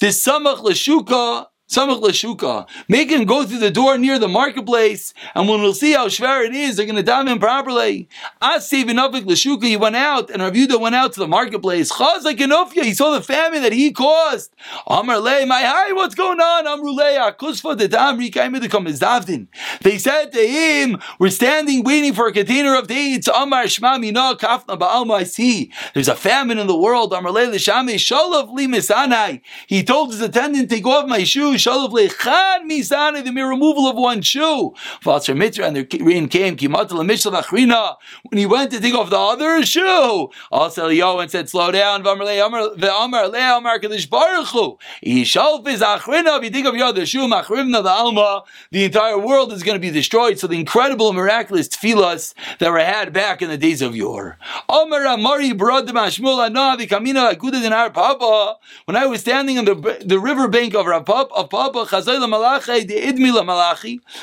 the 0.00 0.06
samach 0.06 0.60
l'shuka, 0.62 1.46
Samach 1.68 2.00
Lashuka. 2.00 2.68
Make 2.88 3.10
him 3.10 3.24
go 3.24 3.44
through 3.44 3.58
the 3.58 3.72
door 3.72 3.98
near 3.98 4.20
the 4.20 4.28
marketplace, 4.28 5.12
and 5.34 5.48
when 5.48 5.60
we'll 5.60 5.74
see 5.74 5.94
how 5.94 6.06
shver 6.06 6.46
it 6.46 6.54
is, 6.54 6.76
they're 6.76 6.86
going 6.86 6.94
to 6.94 7.02
dam 7.02 7.26
him 7.26 7.40
properly. 7.40 8.08
Asiv 8.40 8.84
Nafik 8.84 9.24
Lashuka, 9.24 9.64
he 9.64 9.76
went 9.76 9.96
out, 9.96 10.30
and 10.30 10.40
Rav 10.40 10.52
Yehuda 10.52 10.80
went 10.80 10.94
out 10.94 11.12
to 11.14 11.20
the 11.20 11.26
marketplace. 11.26 11.90
Chazak 11.90 12.36
Enofya, 12.36 12.84
he 12.84 12.94
saw 12.94 13.10
the 13.10 13.20
famine 13.20 13.62
that 13.62 13.72
he 13.72 13.90
caused. 13.90 14.54
Amar 14.86 15.18
Le, 15.18 15.44
my 15.44 15.60
hi, 15.60 15.92
what's 15.92 16.14
going 16.14 16.38
on? 16.38 16.66
Amrulei, 16.66 17.18
Akusfa 17.32 17.76
the 17.76 17.88
Dam 17.88 18.20
Rikaimidikam 18.20 19.48
They 19.82 19.98
said 19.98 20.32
to 20.32 20.46
him, 20.46 21.00
We're 21.18 21.30
standing 21.30 21.82
waiting 21.82 22.14
for 22.14 22.28
a 22.28 22.32
container 22.32 22.76
of 22.76 22.86
dates. 22.86 23.26
Amar 23.26 23.64
Shma 23.64 24.00
Mina 24.00 24.36
Kafna 24.36 24.78
Ba'alma, 24.78 25.16
I 25.16 25.24
see. 25.24 25.72
There's 25.94 26.08
a 26.08 26.14
famine 26.14 26.58
in 26.58 26.68
the 26.68 26.78
world. 26.78 27.12
Amar 27.12 27.32
Le 27.32 27.46
Lishame 27.46 27.94
Shalav 27.94 28.52
Li 28.52 28.68
Misanai. 28.68 29.40
He 29.66 29.82
told 29.82 30.12
his 30.12 30.20
attendant, 30.20 30.70
Take 30.70 30.86
off 30.86 31.08
my 31.08 31.24
shoes 31.24 31.55
shalav 31.56 31.90
lechad 31.90 32.62
misani, 32.62 33.24
the 33.24 33.32
mere 33.32 33.48
removal 33.48 33.86
of 33.86 33.96
one 33.96 34.22
shoe. 34.22 34.74
Vatzer 35.02 35.36
mitra, 35.36 35.66
and 35.66 35.76
the 35.76 35.98
rain 36.00 36.28
came, 36.28 36.56
kimat 36.56 36.90
l'mishlav 36.90 37.42
achrina, 37.42 37.96
when 38.24 38.38
he 38.38 38.46
went 38.46 38.70
to 38.70 38.80
take 38.80 38.94
off 38.94 39.10
the 39.10 39.18
other 39.18 39.64
shoe. 39.64 40.30
Also 40.50 40.88
Eliyahu 40.88 41.22
and 41.22 41.30
said, 41.30 41.48
slow 41.48 41.70
down, 41.70 42.02
v'amar 42.02 42.76
ve'amar 42.76 43.32
le'amar 43.32 43.80
kadosh 43.80 44.08
baruch 44.08 44.48
hu, 44.48 44.78
yishalf 45.04 45.66
is 45.68 45.80
achrina, 45.80 46.38
if 46.38 46.44
you 46.44 46.50
think 46.50 46.66
of 46.66 46.74
your 46.74 46.86
other 46.86 47.06
shoe, 47.06 47.26
machrivna 47.26 47.82
the 47.82 47.90
alma, 47.90 48.44
the 48.70 48.84
entire 48.84 49.18
world 49.18 49.52
is 49.52 49.62
going 49.62 49.76
to 49.76 49.80
be 49.80 49.90
destroyed. 49.90 50.38
So 50.38 50.46
the 50.46 50.58
incredible 50.58 51.12
miraculous 51.12 51.68
tefillas 51.68 52.34
that 52.58 52.70
were 52.70 52.78
had 52.78 53.12
back 53.12 53.42
in 53.42 53.50
the 53.50 53.58
days 53.58 53.82
of 53.82 53.96
yore. 53.96 54.38
Amar 54.68 55.06
amari 55.06 55.50
mashmul 55.50 56.36
when 58.84 58.96
I 58.96 59.06
was 59.06 59.20
standing 59.20 59.58
on 59.58 59.64
the, 59.64 60.02
the 60.04 60.18
river 60.18 60.48
bank 60.48 60.74
of 60.74 60.86
Rapapa. 60.86 61.45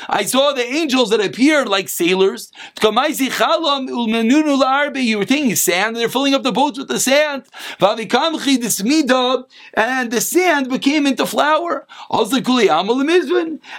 I 0.08 0.24
saw 0.24 0.52
the 0.52 0.64
angels 0.64 1.10
that 1.10 1.20
appeared 1.20 1.68
like 1.68 1.88
sailors. 1.88 2.50
You 2.82 5.18
were 5.18 5.24
taking 5.24 5.56
sand, 5.56 5.88
and 5.88 5.96
they're 5.96 6.08
filling 6.08 6.34
up 6.34 6.42
the 6.42 6.52
boats 6.52 6.78
with 6.78 6.88
the 6.88 7.00
sand. 7.00 7.44
And 9.74 10.10
the 10.10 10.20
sand 10.20 10.68
became 10.68 11.06
into 11.06 11.26
flour. 11.26 11.86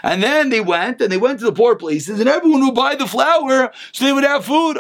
And 0.04 0.24
then 0.24 0.50
they 0.50 0.62
went 0.62 1.02
and 1.02 1.12
they 1.12 1.18
went 1.18 1.40
to 1.40 1.46
the 1.46 1.52
poor 1.52 1.76
places, 1.76 2.20
and 2.20 2.30
everyone 2.30 2.66
would 2.66 2.76
buy 2.76 2.96
the 2.96 3.08
flour 3.08 3.72
so 3.92 4.06
they 4.06 4.14
would 4.14 4.24
have 4.24 4.46
food. 4.46 4.78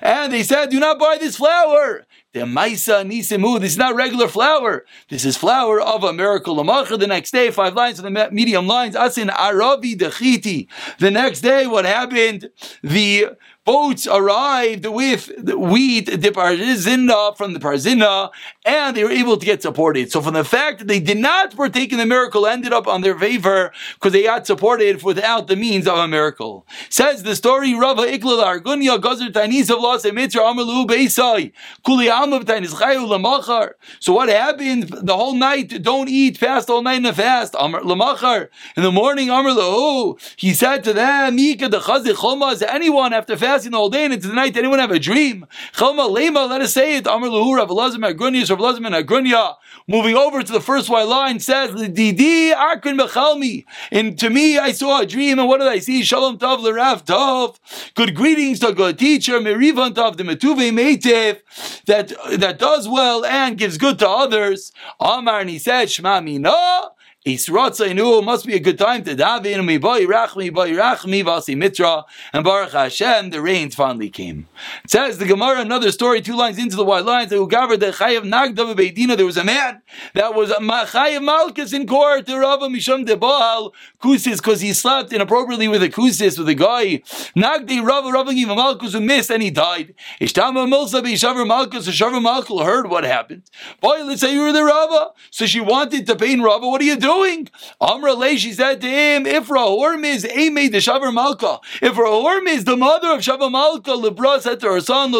And 0.00 0.32
they 0.32 0.42
said, 0.42 0.70
Do 0.70 0.80
not 0.80 0.98
buy 0.98 1.18
this 1.18 1.36
flour. 1.36 2.06
The 2.34 2.40
Maisa 2.40 3.08
Nisimu, 3.08 3.60
this 3.60 3.74
is 3.74 3.78
not 3.78 3.94
regular 3.94 4.26
flour. 4.26 4.84
This 5.08 5.24
is 5.24 5.36
flour 5.36 5.80
of 5.80 6.02
a 6.02 6.12
miracle. 6.12 6.56
The 6.56 7.06
next 7.06 7.30
day, 7.30 7.52
five 7.52 7.74
lines 7.74 8.00
of 8.00 8.02
the 8.02 8.28
medium 8.32 8.66
lines. 8.66 8.96
Asin 8.96 9.32
Arabi 9.32 9.94
Dechiti. 9.94 10.66
The 10.98 11.12
next 11.12 11.42
day, 11.42 11.68
what 11.68 11.84
happened? 11.84 12.50
The 12.82 13.28
boats 13.64 14.06
arrived 14.06 14.84
with 14.84 15.30
wheat, 15.54 16.06
the 16.06 16.30
parzina 16.30 17.36
from 17.36 17.54
the 17.54 17.60
parzina, 17.60 18.30
and 18.64 18.96
they 18.96 19.02
were 19.02 19.10
able 19.10 19.36
to 19.38 19.46
get 19.46 19.62
supported. 19.62 20.12
So 20.12 20.20
from 20.20 20.34
the 20.34 20.44
fact 20.44 20.80
that 20.80 20.88
they 20.88 21.00
did 21.00 21.16
not 21.16 21.56
partake 21.56 21.92
in 21.92 21.98
the 21.98 22.04
miracle, 22.06 22.46
ended 22.46 22.72
up 22.72 22.86
on 22.86 23.00
their 23.00 23.18
favor 23.18 23.72
because 23.94 24.12
they 24.12 24.24
got 24.24 24.46
supported 24.46 25.02
without 25.02 25.46
the 25.46 25.56
means 25.56 25.88
of 25.88 25.96
a 25.96 26.06
miracle. 26.06 26.66
Says 26.90 27.22
the 27.22 27.34
story, 27.34 27.74
Rava 27.74 28.02
Iklal 28.02 28.44
Argunya 28.44 29.00
Gazer 29.00 29.30
Tainis 29.30 29.70
of 29.70 29.80
Los 29.80 30.04
Emitra 30.04 30.42
Amalu 30.42 30.86
Beisai 30.86 31.52
Kuli 31.84 32.06
Amav 32.06 32.44
Tainis 32.44 32.74
Chayu 32.74 33.06
Lamachar. 33.06 33.72
So 33.98 34.12
what 34.12 34.28
happened 34.28 34.90
the 34.90 35.16
whole 35.16 35.34
night? 35.34 35.82
Don't 35.82 36.08
eat, 36.08 36.36
fast 36.36 36.68
all 36.68 36.82
night 36.82 36.98
in 36.98 37.06
a 37.06 37.14
fast. 37.14 37.54
Amar 37.58 37.80
Lamachar. 37.80 38.48
In 38.76 38.82
the 38.82 38.92
morning, 38.92 39.30
Amar 39.30 39.52
Lahu. 39.52 39.74
Oh, 39.76 40.18
he 40.36 40.52
said 40.52 40.84
to 40.84 40.92
them, 40.92 41.36
Mika 41.36 41.68
the 41.68 41.80
Chazich 41.80 42.20
Choma, 42.20 42.56
anyone 42.68 43.12
after 43.12 43.36
fast 43.36 43.53
the 43.62 43.70
whole 43.76 43.88
day 43.88 44.04
and 44.04 44.14
into 44.14 44.28
the 44.28 44.34
night. 44.34 44.56
Anyone 44.56 44.78
have 44.78 44.90
a 44.90 44.98
dream? 44.98 45.46
Chalma 45.72 46.08
lema, 46.08 46.48
let 46.48 46.60
us 46.60 46.74
say 46.74 46.96
it. 46.96 47.06
Amr 47.06 47.28
lahu 47.28 47.56
Rav 47.56 47.68
Elazar 47.68 47.98
Agrunya, 47.98 48.48
Rav 48.48 48.58
Elazar 48.58 49.04
Agrunya. 49.04 49.54
Moving 49.86 50.16
over 50.16 50.42
to 50.42 50.52
the 50.52 50.60
first 50.60 50.88
white 50.88 51.06
line 51.06 51.40
says, 51.40 51.70
Didi 51.74 52.50
akrin 52.50 52.98
bechalmi. 52.98 53.64
And 53.90 54.18
to 54.18 54.30
me, 54.30 54.58
I 54.58 54.72
saw 54.72 55.00
a 55.00 55.06
dream, 55.06 55.38
and 55.38 55.48
what 55.48 55.58
did 55.58 55.68
I 55.68 55.78
see? 55.78 56.02
Shalom 56.02 56.38
tov 56.38 56.62
l'rav 56.62 57.04
tov. 57.04 57.58
Good 57.94 58.14
greetings 58.14 58.60
to 58.60 58.68
a 58.68 58.74
good 58.74 58.98
teacher, 58.98 59.40
merivan 59.40 59.92
tov 59.92 60.16
the 60.16 60.24
metuve 60.24 60.70
meitiv, 60.72 61.40
that 61.86 62.12
that 62.38 62.58
does 62.58 62.88
well 62.88 63.24
and 63.24 63.58
gives 63.58 63.78
good 63.78 63.98
to 63.98 64.08
others. 64.08 64.72
Amar 64.98 65.40
and 65.40 65.50
he 65.50 65.58
said, 65.58 65.90
Shema 65.90 66.20
mina. 66.20 66.93
Isratza 67.26 67.94
knew 67.94 68.18
it 68.18 68.22
must 68.22 68.44
be 68.44 68.54
a 68.54 68.60
good 68.60 68.76
time 68.76 69.02
to 69.02 69.16
daven 69.16 69.58
and 69.58 69.80
boy 69.80 70.00
rachmi 70.00 70.52
boy 70.52 70.72
rachmi 70.72 71.24
vasi 71.24 71.56
mitra 71.56 72.04
and 72.34 72.44
Baruch 72.44 72.72
Hashem 72.72 73.30
the 73.30 73.40
rains 73.40 73.74
finally 73.74 74.10
came. 74.10 74.46
It 74.84 74.90
says 74.90 75.16
the 75.16 75.24
Gemara 75.24 75.62
another 75.62 75.90
story 75.90 76.20
two 76.20 76.36
lines 76.36 76.58
into 76.58 76.76
the 76.76 76.84
white 76.84 77.06
lines 77.06 77.30
there 77.30 77.42
was 77.42 77.50
a 77.50 79.44
man 79.44 79.80
that 80.12 80.34
was 80.34 80.50
Chayav 80.50 81.22
Malkus 81.22 81.72
in 81.72 81.86
court 81.86 82.26
The 82.26 82.38
Rava 82.38 82.68
Misham 82.68 83.06
de 83.06 83.16
Baal 83.16 83.72
Kusis 84.02 84.36
because 84.36 84.60
he 84.60 84.74
slept 84.74 85.10
inappropriately 85.10 85.66
with 85.66 85.82
a 85.82 85.88
Kusis 85.88 86.38
with 86.38 86.50
a 86.50 86.54
guy 86.54 86.98
Nagdi 87.34 87.82
Rava 87.82 88.10
Rava 88.10 88.34
gave 88.34 88.48
Malkus 88.48 88.92
who 88.92 89.00
missed 89.00 89.30
and 89.30 89.42
he 89.42 89.48
died. 89.48 89.94
Ishtama 90.20 90.68
Milsa 90.68 91.02
Beishavar 91.02 91.46
Malkus 91.46 91.88
Shavar 91.88 92.20
Malkus 92.22 92.62
heard 92.62 92.90
what 92.90 93.04
happened. 93.04 93.44
Boy 93.80 94.02
let's 94.02 94.20
say 94.20 94.34
you 94.34 94.42
were 94.42 94.52
the 94.52 94.62
Rava 94.62 95.12
so 95.30 95.46
she 95.46 95.62
wanted 95.62 96.06
to 96.06 96.16
pain 96.16 96.42
Rava 96.42 96.68
what 96.68 96.82
are 96.82 96.84
you 96.84 96.96
doing? 96.96 97.13
Doing? 97.14 97.48
Amra 97.80 98.14
said 98.38 98.80
to 98.80 98.88
him, 98.88 99.26
if 99.26 99.48
Rahorm 99.48 100.04
is 100.04 100.24
Ame 100.24 100.70
the 100.70 100.78
Shavar 100.78 101.12
Malka, 101.12 101.60
if 101.82 101.94
Rahorm 101.94 102.46
is 102.48 102.64
the 102.64 102.76
mother 102.76 103.12
of 103.12 103.20
Shavar 103.20 103.50
Malka, 103.50 103.92
Libra 103.92 104.40
said 104.40 104.60
to 104.60 104.68
her 104.68 104.80
son, 104.80 105.12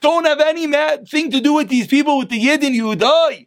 Don't 0.00 0.26
have 0.26 0.40
any 0.40 0.66
mad 0.66 1.08
thing 1.08 1.30
to 1.30 1.40
do 1.40 1.52
with 1.54 1.68
these 1.68 1.86
people, 1.86 2.18
with 2.18 2.28
the 2.30 2.40
Yidin, 2.40 2.72
you 2.72 2.94
die. 2.96 3.46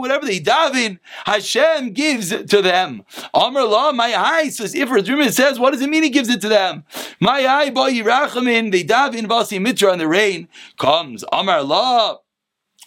Whatever 0.00 0.26
they 0.26 0.40
daven, 0.40 0.98
Hashem 1.24 1.92
gives 1.92 2.30
to 2.30 2.62
them. 2.62 3.04
Amr 3.34 3.64
La, 3.64 3.92
my 3.92 4.14
eye 4.14 4.48
says, 4.48 4.74
if 4.74 4.88
Radrimin 4.88 5.32
says, 5.32 5.58
what 5.58 5.72
does 5.72 5.82
it 5.82 5.90
mean 5.90 6.02
he 6.02 6.10
gives 6.10 6.28
it 6.28 6.40
to 6.42 6.48
them? 6.48 6.84
My 7.20 7.46
eye, 7.46 7.70
boy, 7.70 7.92
Yirachamin, 7.92 8.72
they 8.72 8.84
daven 8.84 9.26
Vasi 9.26 9.60
Mitra 9.60 9.92
in 9.92 9.98
the 9.98 10.08
rain, 10.08 10.48
comes. 10.78 11.24
Amr 11.32 11.62
La. 11.62 12.18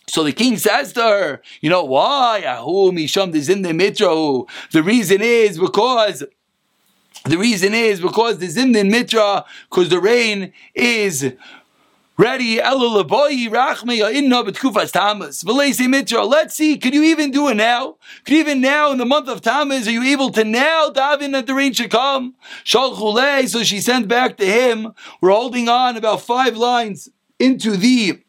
So 0.07 0.23
the 0.23 0.31
king 0.31 0.57
says 0.57 0.93
to 0.93 1.01
her, 1.01 1.41
you 1.61 1.69
know 1.69 1.83
why? 1.83 2.39
In 2.39 2.95
the 4.71 4.83
reason 4.83 5.21
is 5.21 5.57
because 5.57 6.23
the 7.25 7.37
reason 7.37 7.73
is 7.73 8.01
because 8.01 8.37
the 8.37 8.47
Zimnin 8.47 8.91
Mitra, 8.91 9.45
because 9.69 9.87
the 9.89 10.01
rain 10.01 10.51
is 10.75 11.33
ready. 12.17 12.59
Let's 12.61 12.95
see, 16.55 16.77
could 16.77 16.93
you 16.93 17.03
even 17.03 17.31
do 17.31 17.47
it 17.47 17.55
now? 17.55 17.95
Could 18.25 18.33
even 18.33 18.59
now 18.61 18.91
in 18.91 18.97
the 18.97 19.05
month 19.05 19.29
of 19.29 19.41
Tammuz, 19.41 19.87
are 19.87 19.91
you 19.91 20.03
able 20.03 20.31
to 20.31 20.43
now 20.43 20.89
daven 20.89 21.31
that 21.31 21.47
the 21.47 21.53
rain 21.53 21.71
should 21.71 21.91
come? 21.91 22.35
So 22.65 23.63
she 23.63 23.79
sent 23.79 24.07
back 24.09 24.35
to 24.37 24.45
him. 24.45 24.93
We're 25.21 25.31
holding 25.31 25.69
on 25.69 25.95
about 25.95 26.21
five 26.21 26.57
lines 26.57 27.09
into 27.39 27.77
the 27.77 28.19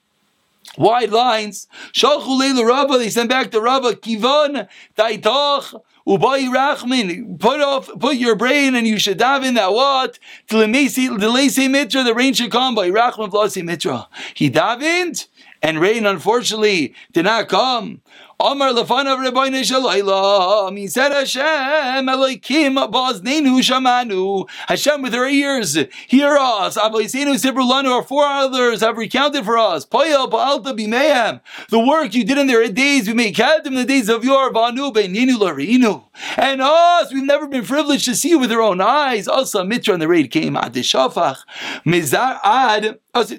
wide 0.76 1.10
lines. 1.10 1.66
Shalchu 1.92 2.66
Rabba, 2.66 2.98
they 2.98 3.10
sent 3.10 3.28
back 3.28 3.50
to 3.50 3.60
Rabba, 3.60 3.94
Kivon, 3.96 4.68
Taitoch, 4.96 5.80
Ubai 6.06 6.52
Rachmin, 6.54 7.40
put 7.40 7.60
off, 7.60 7.90
put 7.98 8.16
your 8.16 8.36
brain 8.36 8.74
and 8.74 8.86
you 8.86 8.98
should 8.98 9.16
dive 9.16 9.42
in 9.42 9.54
that 9.54 9.72
what? 9.72 10.18
The 10.48 10.68
mitra, 10.68 12.04
the 12.04 12.14
rain 12.14 12.34
should 12.34 12.50
come 12.50 12.74
by 12.74 12.90
Rachman 12.90 13.30
Vlasi 13.30 13.64
mitra. 13.64 14.08
He 14.34 14.50
davened, 14.50 15.28
and 15.62 15.80
rain 15.80 16.04
unfortunately 16.04 16.94
did 17.12 17.24
not 17.24 17.48
come. 17.48 18.02
Amar 18.40 18.70
lefanav 18.70 19.24
Rebbeinu 19.24 19.62
Shalaylam. 19.62 20.76
He 20.76 20.88
said, 20.88 21.12
Hashem, 21.12 22.08
Elohim, 22.08 22.74
Baznenu 22.74 23.60
Shamanu. 23.60 24.48
Hashem, 24.66 25.02
with 25.02 25.14
our 25.14 25.28
ears, 25.28 25.78
hear 26.08 26.36
us. 26.36 26.76
Avoisenu 26.76 27.34
Sibrulanu, 27.34 27.90
our 27.90 28.02
forefathers 28.02 28.80
have 28.80 28.96
recounted 28.96 29.44
for 29.44 29.56
us. 29.56 29.86
Poyel 29.86 30.30
Baalta 30.30 30.76
Bimehem. 30.76 31.40
The 31.70 31.78
work 31.78 32.14
you 32.14 32.24
did 32.24 32.38
in 32.38 32.46
their 32.46 32.68
days, 32.68 33.06
we 33.06 33.14
make 33.14 33.36
count 33.36 33.64
them 33.64 33.74
in 33.74 33.80
the 33.80 33.86
days 33.86 34.08
of 34.08 34.24
your 34.24 34.52
Vanu 34.52 34.92
Beninu 34.92 35.36
Larinu. 35.36 36.04
And 36.36 36.60
us, 36.60 37.12
we've 37.12 37.24
never 37.24 37.46
been 37.46 37.64
privileged 37.64 38.04
to 38.06 38.14
see 38.14 38.34
with 38.34 38.50
our 38.50 38.60
own 38.60 38.80
eyes. 38.80 39.28
Also, 39.28 39.62
Mitra 39.64 39.94
on 39.94 40.00
the 40.00 40.08
raid 40.08 40.30
came 40.30 40.56
at 40.56 40.72
the 40.72 40.80
Shafach. 40.80 41.38
Mizar 41.86 42.38
Ad. 42.42 42.98
Guess. 43.14 43.30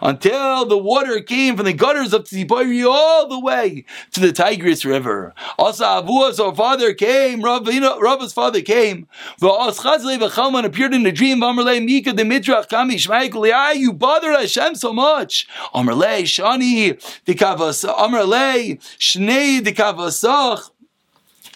Until 0.00 0.66
the 0.66 0.78
water 0.78 1.20
came 1.20 1.56
from 1.56 1.66
the 1.66 1.72
gutters 1.72 2.12
of 2.12 2.24
Tzipuri 2.24 2.88
all 2.88 3.28
the 3.28 3.40
way 3.40 3.84
to 4.12 4.20
the 4.20 4.32
Tigris 4.32 4.84
River. 4.84 5.34
Also, 5.58 5.84
Avuas, 5.84 6.38
our 6.38 6.54
father, 6.54 6.94
came. 6.94 7.42
Rabba's 7.42 8.32
father 8.32 8.62
came. 8.62 9.08
The 9.40 9.48
Oschazle 9.48 10.18
V'chalman 10.18 10.64
appeared 10.64 10.94
in 10.94 11.04
a 11.04 11.10
dream. 11.10 11.40
Amarle 11.40 11.84
Mika 11.84 12.12
the 12.12 12.22
Mitrach 12.22 12.68
Kami 12.68 12.94
Shmai 12.94 13.76
You 13.76 13.92
bothered 13.92 14.38
Hashem 14.38 14.76
so 14.76 14.92
much. 14.92 15.48
Amarle 15.74 16.22
Shani 16.22 17.24
the 17.24 17.34
Dikavas. 17.34 17.84
Amarle 17.92 18.78
Shnei 18.98 19.60
Dikavasach. 19.60 20.70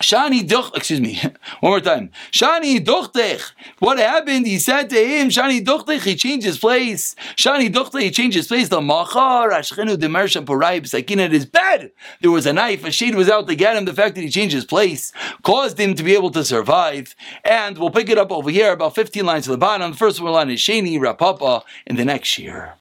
Shani 0.01 0.49
doch, 0.49 0.75
excuse 0.75 1.01
me, 1.01 1.15
one 1.61 1.73
more 1.73 1.81
time. 1.81 2.11
Shani 2.33 2.83
dochtech. 2.83 3.53
What 3.81 3.99
happened? 3.99 4.47
He 4.47 4.59
said 4.59 4.89
to 4.91 4.97
him, 4.97 5.29
Shani 5.29 5.63
dochtech, 5.63 6.01
he 6.01 6.17
changed 6.17 6.47
his 6.47 6.59
place. 6.59 7.15
Shani 7.37 7.71
dochtech, 7.71 8.01
he 8.01 8.11
changed 8.11 8.37
his 8.37 8.47
place. 8.47 8.71
The 8.71 8.81
machar, 8.81 9.51
ashchenu 9.51 9.97
demersha 9.97 10.43
porai, 10.43 10.87
sakin 10.87 11.21
at 11.21 11.33
his 11.33 11.45
bed. 11.45 11.93
There 12.23 12.31
was 12.31 12.47
a 12.47 12.55
knife, 12.55 12.85
a 12.85 12.91
shade 12.91 13.15
was 13.15 13.29
out 13.29 13.47
to 13.49 13.55
get 13.55 13.77
him. 13.77 13.85
The 13.85 13.93
fact 13.93 14.15
that 14.15 14.23
he 14.23 14.31
changed 14.31 14.55
his 14.55 14.65
place 14.65 15.13
caused 15.43 15.79
him 15.79 15.95
to 15.95 16.03
be 16.03 16.15
able 16.15 16.31
to 16.31 16.45
survive. 16.45 17.15
And 17.45 17.77
we'll 17.77 17.91
pick 17.91 18.09
it 18.09 18.17
up 18.17 18.33
over 18.33 18.49
here, 18.51 18.73
about 18.73 18.95
15 18.95 19.27
lines 19.27 19.45
to 19.45 19.51
the 19.51 19.59
bottom. 19.59 19.91
The 19.91 19.97
first 19.99 20.21
one 20.21 20.33
line 20.33 20.51
is 20.51 20.61
Shani 20.61 20.99
Rapapa 20.99 21.63
in 21.87 21.97
the 21.97 22.07
next 22.07 22.39
year. 22.39 22.75